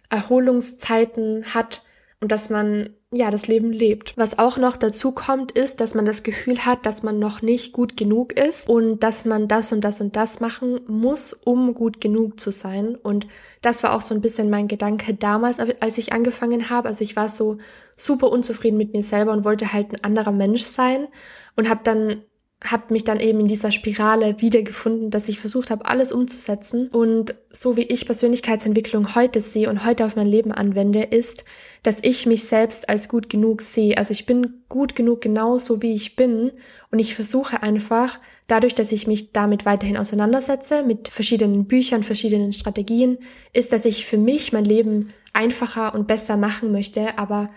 Erholungszeiten 0.10 1.53
hat 1.53 1.84
und 2.21 2.32
dass 2.32 2.49
man 2.49 2.89
ja, 3.15 3.30
das 3.30 3.47
Leben 3.47 3.71
lebt. 3.71 4.13
Was 4.17 4.39
auch 4.39 4.58
noch 4.58 4.76
dazu 4.76 5.12
kommt, 5.12 5.52
ist, 5.52 5.80
dass 5.80 5.93
man 5.93 6.04
das 6.04 6.23
Gefühl 6.23 6.65
hat, 6.65 6.86
dass 6.86 7.04
man 7.04 7.19
noch 7.19 7.41
nicht 7.41 7.71
gut 7.71 7.95
genug 7.95 8.34
ist 8.34 8.67
und 8.67 9.04
dass 9.04 9.26
man 9.26 9.47
das 9.47 9.71
und 9.71 9.82
das 9.82 10.02
und 10.02 10.15
das 10.15 10.39
machen 10.39 10.80
muss, 10.88 11.34
um 11.34 11.76
gut 11.76 12.02
genug 12.02 12.39
zu 12.39 12.52
sein. 12.52 12.95
Und 12.95 13.28
das 13.62 13.84
war 13.84 13.93
auch 13.93 14.02
so 14.02 14.15
ein 14.15 14.21
bisschen 14.21 14.49
mein 14.49 14.67
Gedanke 14.67 15.13
damals, 15.13 15.60
als 15.60 15.97
ich 15.99 16.12
angefangen 16.12 16.71
habe. 16.71 16.88
Also 16.88 17.04
ich 17.04 17.15
war 17.15 17.30
so 17.30 17.58
super 17.95 18.32
unzufrieden 18.32 18.78
mit 18.78 18.93
mir 18.93 19.04
selber 19.04 19.32
und 19.32 19.45
wollte 19.45 19.73
halt 19.73 19.93
ein 19.93 20.04
anderer 20.04 20.32
Mensch 20.32 20.63
sein 20.63 21.08
und 21.56 21.69
habe 21.69 21.82
dann 21.84 22.23
habe 22.63 22.93
mich 22.93 23.04
dann 23.04 23.19
eben 23.19 23.41
in 23.41 23.47
dieser 23.47 23.71
Spirale 23.71 24.39
wiedergefunden, 24.39 25.12
dass 25.12 25.28
ich 25.28 25.39
versucht 25.39 25.69
habe, 25.69 25.86
alles 25.86 26.12
umzusetzen. 26.12 26.88
Und 26.89 27.36
so 27.49 27.76
wie 27.76 27.84
ich 27.84 28.06
Persönlichkeitsentwicklung 28.06 29.15
heute 29.15 29.41
sehe 29.41 29.69
und 29.69 29.86
heute 29.86 30.06
auf 30.06 30.15
mein 30.15 30.28
Leben 30.28 30.52
anwende, 30.52 31.04
ist, 31.04 31.43
dass 31.84 31.99
ich 32.02 32.26
mich 32.26 32.45
selbst 32.45 32.88
als 32.89 33.10
gut 33.10 33.30
genug 33.30 33.62
sehe. 33.62 33.97
Also 33.97 34.12
ich 34.13 34.26
bin 34.26 34.63
gut 34.69 34.95
genug 34.95 35.21
genauso 35.21 35.82
wie 35.82 35.93
ich 35.93 36.15
bin. 36.15 36.52
Und 36.89 36.99
ich 36.99 37.15
versuche 37.15 37.62
einfach, 37.62 38.19
dadurch, 38.47 38.76
dass 38.76 38.91
ich 38.91 39.08
mich 39.08 39.34
damit 39.34 39.65
weiterhin 39.65 39.97
auseinandersetze, 39.97 40.84
mit 40.84 41.10
verschiedenen 41.10 41.65
Büchern, 41.65 42.04
verschiedenen 42.04 42.54
Strategien, 42.54 43.17
ist, 43.52 43.73
dass 43.73 43.86
ich 43.86 44.06
für 44.06 44.17
mich 44.17 44.54
mein 44.54 44.65
Leben 44.65 45.10
einfacher 45.34 45.93
und 45.93 46.08
besser 46.08 46.38
machen 46.38 46.71
möchte, 46.71 47.17
aber 47.17 47.49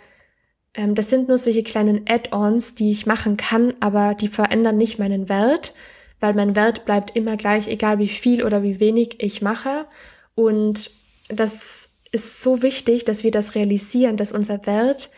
ähm, 0.77 0.95
das 0.95 1.11
sind 1.11 1.29
nur 1.29 1.39
solche 1.39 1.63
kleinen 1.63 2.05
Add-ons, 2.09 2.75
die 2.75 2.91
ich 2.91 3.07
machen 3.07 3.37
kann, 3.37 3.75
aber 3.81 4.15
die 4.15 4.29
verändern 4.29 4.77
nicht 4.77 4.99
meinen 4.99 5.29
Wert, 5.29 5.75
weil 6.21 6.35
mein 6.35 6.55
Wert 6.55 6.85
bleibt 6.85 7.17
immer 7.17 7.37
gleich, 7.37 7.67
egal 7.69 7.99
wie 7.99 8.09
viel 8.09 8.45
oder 8.45 8.63
wie 8.63 8.79
wenig 8.79 9.17
ich 9.19 9.43
mache. 9.43 9.87
Und 10.35 10.91
das 11.29 11.91
ist 12.13 12.43
so 12.43 12.63
wichtig, 12.63 13.05
dass 13.05 13.25
wir 13.25 13.31
das 13.31 13.55
realisieren, 13.55 14.17
dass 14.17 14.33
unser 14.33 14.67
Wert 14.67 15.11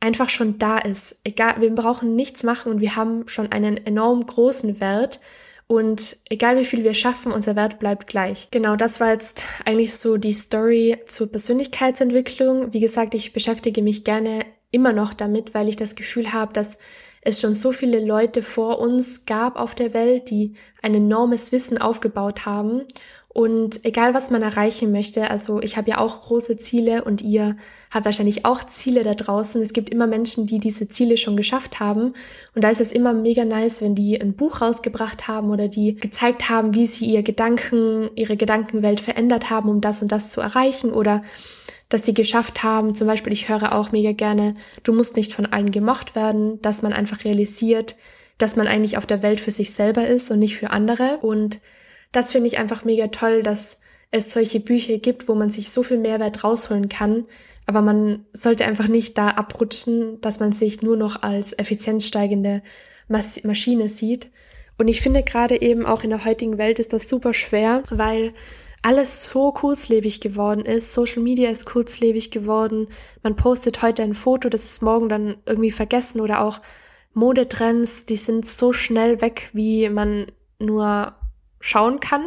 einfach 0.00 0.28
schon 0.28 0.58
da 0.58 0.78
ist. 0.78 1.16
Egal, 1.24 1.60
wir 1.60 1.74
brauchen 1.74 2.14
nichts 2.14 2.42
machen 2.42 2.72
und 2.72 2.80
wir 2.80 2.96
haben 2.96 3.26
schon 3.26 3.50
einen 3.50 3.76
enorm 3.78 4.24
großen 4.26 4.80
Wert. 4.80 5.20
Und 5.66 6.16
egal 6.30 6.56
wie 6.56 6.64
viel 6.64 6.82
wir 6.82 6.94
schaffen, 6.94 7.30
unser 7.30 7.54
Wert 7.54 7.78
bleibt 7.78 8.06
gleich. 8.06 8.48
Genau, 8.50 8.74
das 8.74 9.00
war 9.00 9.12
jetzt 9.12 9.44
eigentlich 9.66 9.94
so 9.96 10.16
die 10.16 10.32
Story 10.32 10.96
zur 11.04 11.30
Persönlichkeitsentwicklung. 11.30 12.72
Wie 12.72 12.80
gesagt, 12.80 13.14
ich 13.14 13.32
beschäftige 13.32 13.82
mich 13.82 14.02
gerne 14.02 14.46
immer 14.70 14.92
noch 14.92 15.14
damit, 15.14 15.54
weil 15.54 15.68
ich 15.68 15.76
das 15.76 15.96
Gefühl 15.96 16.32
habe, 16.32 16.52
dass 16.52 16.78
es 17.22 17.40
schon 17.40 17.54
so 17.54 17.72
viele 17.72 18.04
Leute 18.04 18.42
vor 18.42 18.78
uns 18.78 19.26
gab 19.26 19.56
auf 19.56 19.74
der 19.74 19.92
Welt, 19.92 20.30
die 20.30 20.54
ein 20.82 20.94
enormes 20.94 21.52
Wissen 21.52 21.78
aufgebaut 21.78 22.46
haben 22.46 22.82
und 23.38 23.84
egal, 23.84 24.14
was 24.14 24.30
man 24.30 24.42
erreichen 24.42 24.90
möchte, 24.90 25.30
also 25.30 25.60
ich 25.60 25.76
habe 25.76 25.90
ja 25.90 25.98
auch 25.98 26.22
große 26.22 26.56
Ziele 26.56 27.04
und 27.04 27.22
ihr 27.22 27.54
habt 27.90 28.04
wahrscheinlich 28.04 28.44
auch 28.44 28.64
Ziele 28.64 29.04
da 29.04 29.14
draußen. 29.14 29.62
Es 29.62 29.72
gibt 29.72 29.90
immer 29.90 30.08
Menschen, 30.08 30.48
die 30.48 30.58
diese 30.58 30.88
Ziele 30.88 31.16
schon 31.16 31.36
geschafft 31.36 31.78
haben. 31.78 32.14
Und 32.56 32.64
da 32.64 32.70
ist 32.70 32.80
es 32.80 32.90
immer 32.90 33.12
mega 33.12 33.44
nice, 33.44 33.80
wenn 33.80 33.94
die 33.94 34.20
ein 34.20 34.34
Buch 34.34 34.60
rausgebracht 34.60 35.28
haben 35.28 35.50
oder 35.50 35.68
die 35.68 35.94
gezeigt 35.94 36.48
haben, 36.48 36.74
wie 36.74 36.86
sie 36.86 37.06
ihr 37.06 37.22
Gedanken, 37.22 38.10
ihre 38.16 38.36
Gedankenwelt 38.36 38.98
verändert 38.98 39.50
haben, 39.50 39.68
um 39.68 39.80
das 39.80 40.02
und 40.02 40.10
das 40.10 40.30
zu 40.30 40.40
erreichen 40.40 40.90
oder 40.90 41.22
dass 41.88 42.04
sie 42.04 42.14
geschafft 42.14 42.62
haben. 42.62 42.94
Zum 42.94 43.06
Beispiel, 43.06 43.32
ich 43.32 43.48
höre 43.48 43.72
auch 43.72 43.92
mega 43.92 44.12
gerne, 44.12 44.54
du 44.82 44.92
musst 44.92 45.16
nicht 45.16 45.32
von 45.32 45.46
allen 45.46 45.70
gemocht 45.70 46.14
werden, 46.14 46.60
dass 46.62 46.82
man 46.82 46.92
einfach 46.92 47.24
realisiert, 47.24 47.96
dass 48.36 48.56
man 48.56 48.66
eigentlich 48.66 48.98
auf 48.98 49.06
der 49.06 49.22
Welt 49.22 49.40
für 49.40 49.50
sich 49.50 49.72
selber 49.72 50.06
ist 50.06 50.30
und 50.30 50.38
nicht 50.38 50.56
für 50.56 50.70
andere. 50.70 51.18
Und 51.18 51.60
das 52.12 52.32
finde 52.32 52.48
ich 52.48 52.58
einfach 52.58 52.84
mega 52.84 53.08
toll, 53.08 53.42
dass 53.42 53.80
es 54.10 54.32
solche 54.32 54.60
Bücher 54.60 54.98
gibt, 54.98 55.28
wo 55.28 55.34
man 55.34 55.50
sich 55.50 55.70
so 55.70 55.82
viel 55.82 55.98
Mehrwert 55.98 56.44
rausholen 56.44 56.88
kann. 56.88 57.26
Aber 57.66 57.82
man 57.82 58.24
sollte 58.32 58.64
einfach 58.64 58.88
nicht 58.88 59.18
da 59.18 59.28
abrutschen, 59.28 60.20
dass 60.20 60.40
man 60.40 60.52
sich 60.52 60.80
nur 60.80 60.96
noch 60.96 61.22
als 61.22 61.52
effizienzsteigende 61.52 62.62
Mas 63.08 63.42
Maschine 63.44 63.88
sieht. 63.88 64.30
Und 64.78 64.88
ich 64.88 65.02
finde 65.02 65.22
gerade 65.22 65.60
eben 65.60 65.84
auch 65.84 66.04
in 66.04 66.10
der 66.10 66.24
heutigen 66.24 66.56
Welt 66.56 66.78
ist 66.78 66.92
das 66.92 67.08
super 67.08 67.34
schwer, 67.34 67.82
weil 67.90 68.32
alles 68.82 69.30
so 69.30 69.52
kurzlebig 69.52 70.20
geworden 70.20 70.64
ist. 70.64 70.92
Social 70.92 71.22
Media 71.22 71.50
ist 71.50 71.66
kurzlebig 71.66 72.30
geworden. 72.30 72.88
Man 73.22 73.36
postet 73.36 73.82
heute 73.82 74.02
ein 74.02 74.14
Foto, 74.14 74.48
das 74.48 74.64
ist 74.64 74.82
morgen 74.82 75.08
dann 75.08 75.36
irgendwie 75.46 75.70
vergessen 75.70 76.20
oder 76.20 76.42
auch 76.42 76.60
Modetrends, 77.14 78.06
die 78.06 78.16
sind 78.16 78.46
so 78.46 78.72
schnell 78.72 79.20
weg, 79.20 79.50
wie 79.52 79.88
man 79.88 80.26
nur 80.58 81.14
schauen 81.60 82.00
kann. 82.00 82.26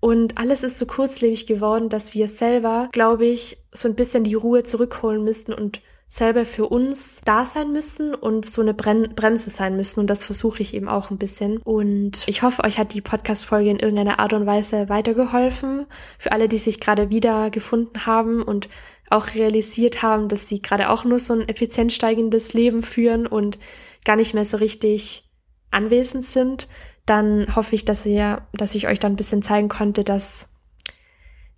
Und 0.00 0.38
alles 0.38 0.62
ist 0.62 0.78
so 0.78 0.86
kurzlebig 0.86 1.46
geworden, 1.46 1.88
dass 1.88 2.14
wir 2.14 2.28
selber, 2.28 2.88
glaube 2.92 3.24
ich, 3.24 3.58
so 3.72 3.88
ein 3.88 3.94
bisschen 3.94 4.24
die 4.24 4.34
Ruhe 4.34 4.62
zurückholen 4.62 5.24
müssten 5.24 5.54
und 5.54 5.80
selber 6.08 6.44
für 6.44 6.66
uns 6.66 7.22
da 7.24 7.44
sein 7.44 7.72
müssen 7.72 8.14
und 8.14 8.46
so 8.46 8.62
eine 8.62 8.74
Bremse 8.74 9.50
sein 9.50 9.76
müssen. 9.76 10.00
Und 10.00 10.08
das 10.08 10.24
versuche 10.24 10.62
ich 10.62 10.74
eben 10.74 10.88
auch 10.88 11.10
ein 11.10 11.18
bisschen. 11.18 11.58
Und 11.58 12.24
ich 12.26 12.42
hoffe, 12.42 12.62
euch 12.64 12.78
hat 12.78 12.94
die 12.94 13.00
Podcast-Folge 13.00 13.70
in 13.70 13.78
irgendeiner 13.78 14.20
Art 14.20 14.32
und 14.32 14.46
Weise 14.46 14.88
weitergeholfen. 14.88 15.86
Für 16.18 16.32
alle, 16.32 16.48
die 16.48 16.58
sich 16.58 16.80
gerade 16.80 17.10
wieder 17.10 17.50
gefunden 17.50 18.06
haben 18.06 18.42
und 18.42 18.68
auch 19.10 19.34
realisiert 19.34 20.02
haben, 20.02 20.28
dass 20.28 20.48
sie 20.48 20.62
gerade 20.62 20.90
auch 20.90 21.04
nur 21.04 21.18
so 21.18 21.34
ein 21.34 21.48
effizient 21.48 21.92
steigendes 21.92 22.54
Leben 22.54 22.82
führen 22.82 23.26
und 23.26 23.58
gar 24.04 24.16
nicht 24.16 24.34
mehr 24.34 24.44
so 24.44 24.56
richtig 24.56 25.28
anwesend 25.70 26.24
sind 26.24 26.68
dann 27.06 27.54
hoffe 27.54 27.74
ich, 27.74 27.84
dass 27.84 28.06
ihr, 28.06 28.46
dass 28.52 28.74
ich 28.74 28.88
euch 28.88 28.98
dann 28.98 29.12
ein 29.12 29.16
bisschen 29.16 29.42
zeigen 29.42 29.68
konnte, 29.68 30.04
dass 30.04 30.48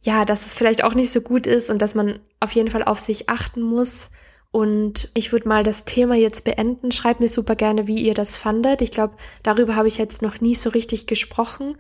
ja, 0.05 0.25
dass 0.25 0.47
es 0.47 0.57
vielleicht 0.57 0.85
auch 0.85 0.95
nicht 0.95 1.11
so 1.11 1.21
gut 1.21 1.49
ist 1.49 1.69
und 1.69 1.83
dass 1.83 1.97
man 1.97 2.21
auf 2.39 2.53
jeden 2.53 2.71
Fall 2.71 2.85
auf 2.85 3.01
sich 3.01 3.29
achten 3.29 3.61
muss. 3.61 4.11
Und 4.57 5.11
ich 5.12 5.33
würde 5.33 5.51
mal 5.51 5.62
das 5.62 5.85
Thema 5.85 6.14
jetzt 6.14 6.45
beenden. 6.45 6.90
Schreibt 6.90 7.21
mir 7.21 7.29
super 7.29 7.55
gerne, 7.55 7.87
wie 7.87 8.01
ihr 8.01 8.14
das 8.14 8.38
fandet. 8.38 8.81
Ich 8.81 8.90
glaube, 8.90 9.12
darüber 9.42 9.77
habe 9.77 9.87
ich 9.87 9.99
jetzt 9.99 10.23
noch 10.23 10.40
nie 10.40 10.55
so 10.55 10.71
richtig 10.71 11.07
gesprochen. 11.07 11.77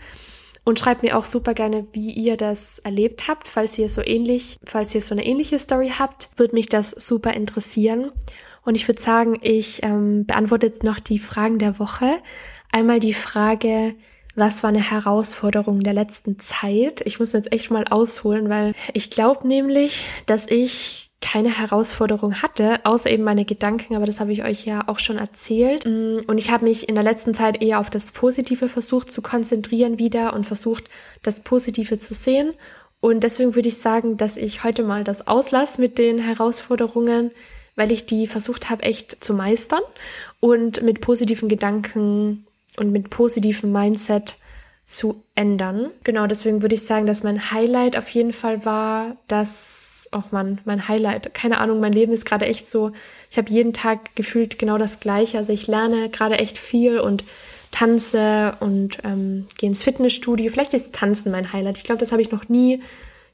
Und 0.62 0.78
schreibt 0.78 1.02
mir 1.02 1.16
auch 1.16 1.24
super 1.24 1.54
gerne, 1.54 1.86
wie 1.92 2.10
ihr 2.10 2.36
das 2.36 2.78
erlebt 2.80 3.28
habt. 3.28 3.48
Falls 3.48 3.78
ihr 3.78 3.88
so 3.88 4.02
ähnlich, 4.04 4.58
falls 4.62 4.94
ihr 4.94 5.00
so 5.00 5.14
eine 5.14 5.24
ähnliche 5.24 5.58
Story 5.58 5.90
habt, 5.98 6.28
würde 6.36 6.54
mich 6.54 6.68
das 6.68 6.90
super 6.90 7.32
interessieren. 7.32 8.12
Und 8.62 8.74
ich 8.74 8.86
würde 8.86 9.00
sagen, 9.00 9.38
ich 9.40 9.82
ähm, 9.82 10.26
beantworte 10.26 10.66
jetzt 10.66 10.84
noch 10.84 11.00
die 11.00 11.18
Fragen 11.18 11.58
der 11.58 11.78
Woche. 11.78 12.18
Einmal 12.72 13.00
die 13.00 13.14
Frage, 13.14 13.94
was 14.36 14.62
war 14.62 14.68
eine 14.68 14.90
Herausforderung 14.90 15.80
der 15.80 15.94
letzten 15.94 16.38
Zeit? 16.38 17.00
Ich 17.06 17.18
muss 17.18 17.32
jetzt 17.32 17.52
echt 17.52 17.70
mal 17.70 17.84
ausholen, 17.88 18.48
weil 18.48 18.74
ich 18.92 19.10
glaube 19.10 19.48
nämlich, 19.48 20.04
dass 20.26 20.46
ich 20.46 21.10
keine 21.22 21.58
Herausforderung 21.58 22.42
hatte, 22.42 22.84
außer 22.84 23.10
eben 23.10 23.24
meine 23.24 23.46
Gedanken, 23.46 23.96
aber 23.96 24.04
das 24.04 24.20
habe 24.20 24.32
ich 24.32 24.44
euch 24.44 24.66
ja 24.66 24.84
auch 24.86 24.98
schon 24.98 25.16
erzählt. 25.16 25.86
Mm, 25.86 26.18
und 26.26 26.38
ich 26.38 26.50
habe 26.50 26.64
mich 26.64 26.88
in 26.88 26.94
der 26.94 27.02
letzten 27.02 27.32
Zeit 27.34 27.62
eher 27.62 27.80
auf 27.80 27.90
das 27.90 28.10
Positive 28.10 28.68
versucht 28.68 29.10
zu 29.10 29.22
konzentrieren 29.22 29.98
wieder 29.98 30.34
und 30.34 30.44
versucht, 30.44 30.84
das 31.22 31.40
Positive 31.40 31.98
zu 31.98 32.12
sehen. 32.12 32.52
Und 33.00 33.24
deswegen 33.24 33.54
würde 33.54 33.68
ich 33.68 33.78
sagen, 33.78 34.16
dass 34.18 34.36
ich 34.36 34.62
heute 34.62 34.82
mal 34.82 35.04
das 35.04 35.26
auslasse 35.26 35.80
mit 35.80 35.98
den 35.98 36.18
Herausforderungen, 36.18 37.30
weil 37.74 37.90
ich 37.90 38.06
die 38.06 38.26
versucht 38.26 38.70
habe, 38.70 38.82
echt 38.82 39.24
zu 39.24 39.34
meistern 39.34 39.82
und 40.40 40.82
mit 40.82 41.00
positiven 41.00 41.48
Gedanken 41.48 42.45
und 42.76 42.92
mit 42.92 43.10
positivem 43.10 43.72
Mindset 43.72 44.36
zu 44.84 45.24
ändern. 45.34 45.90
Genau, 46.04 46.26
deswegen 46.26 46.62
würde 46.62 46.76
ich 46.76 46.84
sagen, 46.84 47.06
dass 47.06 47.24
mein 47.24 47.50
Highlight 47.50 47.98
auf 47.98 48.08
jeden 48.10 48.32
Fall 48.32 48.64
war, 48.64 49.16
dass, 49.26 50.08
oh 50.12 50.22
man, 50.30 50.60
mein 50.64 50.86
Highlight, 50.86 51.34
keine 51.34 51.58
Ahnung, 51.58 51.80
mein 51.80 51.92
Leben 51.92 52.12
ist 52.12 52.24
gerade 52.24 52.46
echt 52.46 52.68
so, 52.68 52.92
ich 53.30 53.36
habe 53.36 53.50
jeden 53.50 53.72
Tag 53.72 54.14
gefühlt 54.14 54.58
genau 54.58 54.78
das 54.78 55.00
gleiche. 55.00 55.38
Also 55.38 55.52
ich 55.52 55.66
lerne 55.66 56.08
gerade 56.08 56.38
echt 56.38 56.56
viel 56.56 57.00
und 57.00 57.24
tanze 57.72 58.56
und 58.60 58.98
ähm, 59.04 59.46
gehe 59.58 59.68
ins 59.68 59.82
Fitnessstudio. 59.82 60.50
Vielleicht 60.50 60.72
ist 60.72 60.92
Tanzen 60.92 61.32
mein 61.32 61.52
Highlight. 61.52 61.78
Ich 61.78 61.84
glaube, 61.84 61.98
das 61.98 62.12
habe 62.12 62.22
ich 62.22 62.30
noch 62.30 62.48
nie 62.48 62.80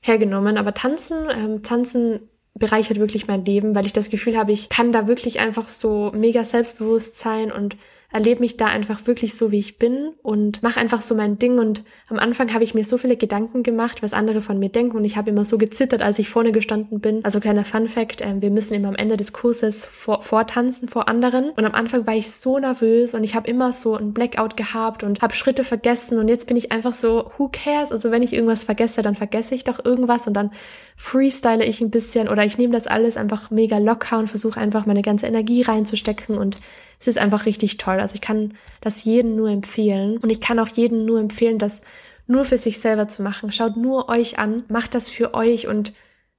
hergenommen. 0.00 0.56
Aber 0.56 0.74
Tanzen, 0.74 1.28
ähm, 1.30 1.62
Tanzen 1.62 2.20
bereichert 2.54 2.98
wirklich 2.98 3.28
mein 3.28 3.44
Leben, 3.44 3.74
weil 3.74 3.86
ich 3.86 3.92
das 3.92 4.10
Gefühl 4.10 4.36
habe, 4.36 4.52
ich 4.52 4.68
kann 4.68 4.92
da 4.92 5.06
wirklich 5.06 5.40
einfach 5.40 5.68
so 5.68 6.12
mega 6.14 6.44
selbstbewusst 6.44 7.16
sein 7.16 7.52
und 7.52 7.76
erlebe 8.12 8.40
mich 8.40 8.56
da 8.56 8.66
einfach 8.66 9.06
wirklich 9.06 9.34
so, 9.34 9.50
wie 9.50 9.58
ich 9.58 9.78
bin 9.78 10.10
und 10.22 10.62
mache 10.62 10.78
einfach 10.78 11.02
so 11.02 11.14
mein 11.14 11.38
Ding. 11.38 11.58
Und 11.58 11.82
am 12.08 12.18
Anfang 12.18 12.52
habe 12.52 12.62
ich 12.62 12.74
mir 12.74 12.84
so 12.84 12.98
viele 12.98 13.16
Gedanken 13.16 13.62
gemacht, 13.62 14.02
was 14.02 14.12
andere 14.12 14.42
von 14.42 14.58
mir 14.58 14.68
denken. 14.68 14.96
Und 14.96 15.04
ich 15.04 15.16
habe 15.16 15.30
immer 15.30 15.44
so 15.44 15.58
gezittert, 15.58 16.02
als 16.02 16.18
ich 16.18 16.28
vorne 16.28 16.52
gestanden 16.52 17.00
bin. 17.00 17.24
Also 17.24 17.40
kleiner 17.40 17.64
Fun 17.64 17.88
Fact, 17.88 18.20
äh, 18.20 18.40
wir 18.40 18.50
müssen 18.50 18.74
immer 18.74 18.88
am 18.88 18.94
Ende 18.94 19.16
des 19.16 19.32
Kurses 19.32 19.86
vor, 19.86 20.22
vortanzen 20.22 20.88
vor 20.88 21.08
anderen. 21.08 21.50
Und 21.50 21.64
am 21.64 21.72
Anfang 21.72 22.06
war 22.06 22.14
ich 22.14 22.30
so 22.30 22.58
nervös 22.58 23.14
und 23.14 23.24
ich 23.24 23.34
habe 23.34 23.48
immer 23.48 23.72
so 23.72 23.96
ein 23.96 24.12
Blackout 24.12 24.56
gehabt 24.56 25.02
und 25.02 25.22
habe 25.22 25.34
Schritte 25.34 25.64
vergessen. 25.64 26.18
Und 26.18 26.28
jetzt 26.28 26.46
bin 26.46 26.56
ich 26.56 26.70
einfach 26.70 26.92
so, 26.92 27.30
who 27.38 27.48
cares? 27.50 27.92
Also 27.92 28.10
wenn 28.10 28.22
ich 28.22 28.32
irgendwas 28.32 28.64
vergesse, 28.64 29.02
dann 29.02 29.14
vergesse 29.14 29.54
ich 29.54 29.64
doch 29.64 29.84
irgendwas 29.84 30.26
und 30.26 30.34
dann 30.34 30.50
freestyle 30.96 31.64
ich 31.64 31.80
ein 31.80 31.90
bisschen 31.90 32.28
oder 32.28 32.44
ich 32.44 32.58
nehme 32.58 32.72
das 32.72 32.86
alles 32.86 33.16
einfach 33.16 33.50
mega 33.50 33.78
locker 33.78 34.18
und 34.18 34.28
versuche 34.28 34.60
einfach 34.60 34.86
meine 34.86 35.02
ganze 35.02 35.26
Energie 35.26 35.62
reinzustecken 35.62 36.38
und 36.38 36.58
es 37.02 37.08
ist 37.08 37.18
einfach 37.18 37.46
richtig 37.46 37.78
toll. 37.78 37.98
Also 37.98 38.14
ich 38.14 38.20
kann 38.20 38.54
das 38.80 39.02
jedem 39.02 39.34
nur 39.34 39.50
empfehlen 39.50 40.18
und 40.18 40.30
ich 40.30 40.40
kann 40.40 40.60
auch 40.60 40.68
jedem 40.68 41.04
nur 41.04 41.18
empfehlen, 41.18 41.58
das 41.58 41.82
nur 42.28 42.44
für 42.44 42.58
sich 42.58 42.78
selber 42.78 43.08
zu 43.08 43.22
machen. 43.22 43.50
Schaut 43.50 43.76
nur 43.76 44.08
euch 44.08 44.38
an, 44.38 44.62
macht 44.68 44.94
das 44.94 45.10
für 45.10 45.34
euch 45.34 45.66
und 45.66 45.92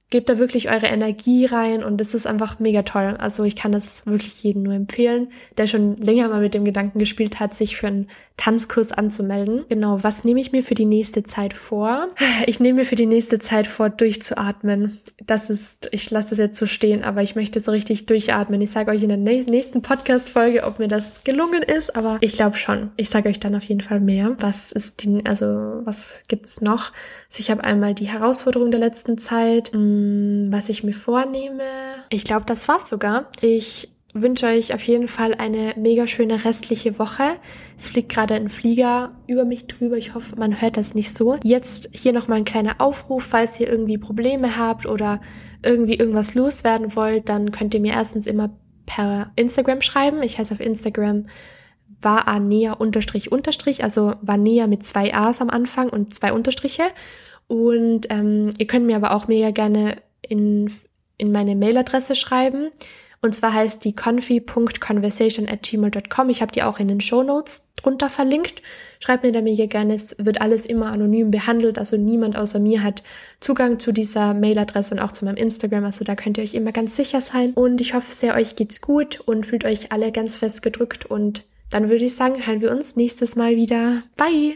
gebt 0.08 0.30
da 0.30 0.38
wirklich 0.38 0.70
eure 0.70 0.86
Energie 0.86 1.44
rein 1.44 1.84
und 1.84 2.00
es 2.00 2.14
ist 2.14 2.26
einfach 2.26 2.60
mega 2.60 2.82
toll. 2.82 3.16
Also 3.18 3.44
ich 3.44 3.56
kann 3.56 3.72
das 3.72 4.06
wirklich 4.06 4.42
jedem 4.42 4.62
nur 4.62 4.72
empfehlen, 4.72 5.28
der 5.58 5.66
schon 5.66 5.96
länger 5.96 6.28
mal 6.28 6.40
mit 6.40 6.54
dem 6.54 6.64
Gedanken 6.64 6.98
gespielt 6.98 7.40
hat, 7.40 7.52
sich 7.52 7.76
für 7.76 7.88
einen 7.88 8.08
Tanzkurs 8.36 8.90
anzumelden. 8.92 9.64
Genau, 9.68 10.02
was 10.02 10.24
nehme 10.24 10.40
ich 10.40 10.50
mir 10.50 10.62
für 10.62 10.74
die 10.74 10.86
nächste 10.86 11.22
Zeit 11.22 11.54
vor? 11.54 12.08
Ich 12.46 12.60
nehme 12.60 12.80
mir 12.80 12.84
für 12.84 12.96
die 12.96 13.06
nächste 13.06 13.38
Zeit 13.38 13.66
vor, 13.66 13.90
durchzuatmen. 13.90 14.98
Das 15.24 15.50
ist, 15.50 15.88
ich 15.92 16.10
lasse 16.10 16.30
das 16.30 16.38
jetzt 16.38 16.58
so 16.58 16.66
stehen, 16.66 17.04
aber 17.04 17.22
ich 17.22 17.36
möchte 17.36 17.60
so 17.60 17.70
richtig 17.70 18.06
durchatmen. 18.06 18.60
Ich 18.60 18.70
sage 18.70 18.90
euch 18.90 19.02
in 19.02 19.08
der 19.08 19.18
nächsten 19.18 19.82
Podcast-Folge, 19.82 20.64
ob 20.64 20.78
mir 20.78 20.88
das 20.88 21.22
gelungen 21.24 21.62
ist, 21.62 21.96
aber 21.96 22.18
ich 22.20 22.32
glaube 22.32 22.56
schon. 22.56 22.90
Ich 22.96 23.08
sage 23.08 23.28
euch 23.28 23.40
dann 23.40 23.54
auf 23.54 23.64
jeden 23.64 23.80
Fall 23.80 24.00
mehr. 24.00 24.36
Was 24.40 24.72
ist 24.72 25.04
die, 25.04 25.24
also 25.24 25.46
was 25.84 26.22
gibt's 26.28 26.60
noch? 26.60 26.92
Also 27.28 27.38
ich 27.38 27.50
habe 27.50 27.64
einmal 27.64 27.94
die 27.94 28.08
Herausforderung 28.08 28.70
der 28.70 28.80
letzten 28.80 29.16
Zeit, 29.16 29.72
hm, 29.72 30.46
was 30.50 30.68
ich 30.68 30.82
mir 30.82 30.92
vornehme. 30.92 31.62
Ich 32.10 32.24
glaube, 32.24 32.44
das 32.46 32.68
war's 32.68 32.88
sogar. 32.88 33.26
Ich 33.40 33.93
wünsche 34.14 34.46
euch 34.46 34.72
auf 34.72 34.82
jeden 34.84 35.08
Fall 35.08 35.34
eine 35.34 35.74
mega 35.76 36.06
schöne 36.06 36.44
restliche 36.44 36.98
Woche. 36.98 37.24
Es 37.76 37.88
fliegt 37.88 38.08
gerade 38.08 38.34
ein 38.34 38.48
Flieger 38.48 39.12
über 39.26 39.44
mich 39.44 39.66
drüber. 39.66 39.96
Ich 39.96 40.14
hoffe, 40.14 40.36
man 40.36 40.60
hört 40.62 40.76
das 40.76 40.94
nicht 40.94 41.12
so. 41.12 41.36
Jetzt 41.42 41.90
hier 41.92 42.12
nochmal 42.12 42.38
ein 42.38 42.44
kleiner 42.44 42.80
Aufruf, 42.80 43.24
falls 43.24 43.58
ihr 43.58 43.68
irgendwie 43.68 43.98
Probleme 43.98 44.56
habt 44.56 44.86
oder 44.86 45.20
irgendwie 45.64 45.96
irgendwas 45.96 46.34
loswerden 46.34 46.94
wollt, 46.94 47.28
dann 47.28 47.50
könnt 47.50 47.74
ihr 47.74 47.80
mir 47.80 47.94
erstens 47.94 48.26
immer 48.26 48.56
per 48.86 49.32
Instagram 49.34 49.80
schreiben. 49.80 50.22
Ich 50.22 50.38
heiße 50.38 50.54
auf 50.54 50.60
Instagram 50.60 51.26
vaanea 52.00 52.72
unterstrich 52.72 53.32
unterstrich, 53.32 53.82
also 53.82 54.14
vanea 54.20 54.66
mit 54.66 54.84
zwei 54.84 55.12
A's 55.12 55.40
am 55.40 55.50
Anfang 55.50 55.88
und 55.88 56.14
zwei 56.14 56.32
Unterstriche. 56.32 56.84
Und 57.48 58.06
ähm, 58.10 58.50
ihr 58.58 58.66
könnt 58.66 58.86
mir 58.86 58.96
aber 58.96 59.12
auch 59.12 59.26
mega 59.26 59.50
gerne 59.50 59.96
in, 60.22 60.70
in 61.18 61.32
meine 61.32 61.56
Mailadresse 61.56 62.14
schreiben 62.14 62.70
Und 63.24 63.34
zwar 63.34 63.54
heißt 63.54 63.82
die 63.86 63.94
confi.conversation 63.94 65.48
at 65.48 65.62
gmail.com. 65.62 66.28
Ich 66.28 66.42
habe 66.42 66.52
die 66.52 66.62
auch 66.62 66.78
in 66.78 66.88
den 66.88 67.00
Show 67.00 67.22
Notes 67.22 67.62
drunter 67.76 68.10
verlinkt. 68.10 68.60
Schreibt 69.00 69.22
mir 69.22 69.32
da 69.32 69.40
mega 69.40 69.64
gerne. 69.64 69.94
Es 69.94 70.14
wird 70.18 70.42
alles 70.42 70.66
immer 70.66 70.92
anonym 70.92 71.30
behandelt. 71.30 71.78
Also 71.78 71.96
niemand 71.96 72.36
außer 72.36 72.58
mir 72.58 72.82
hat 72.82 73.02
Zugang 73.40 73.78
zu 73.78 73.92
dieser 73.92 74.34
Mailadresse 74.34 74.96
und 74.96 75.00
auch 75.00 75.10
zu 75.10 75.24
meinem 75.24 75.38
Instagram. 75.38 75.86
Also 75.86 76.04
da 76.04 76.16
könnt 76.16 76.36
ihr 76.36 76.44
euch 76.44 76.52
immer 76.52 76.72
ganz 76.72 76.96
sicher 76.96 77.22
sein. 77.22 77.52
Und 77.54 77.80
ich 77.80 77.94
hoffe 77.94 78.12
sehr, 78.12 78.34
euch 78.34 78.56
geht's 78.56 78.82
gut 78.82 79.20
und 79.20 79.46
fühlt 79.46 79.64
euch 79.64 79.90
alle 79.90 80.12
ganz 80.12 80.36
fest 80.36 80.60
gedrückt. 80.60 81.06
Und 81.06 81.44
dann 81.70 81.88
würde 81.88 82.04
ich 82.04 82.14
sagen, 82.14 82.46
hören 82.46 82.60
wir 82.60 82.72
uns 82.72 82.94
nächstes 82.94 83.36
Mal 83.36 83.56
wieder. 83.56 84.02
Bye! 84.18 84.52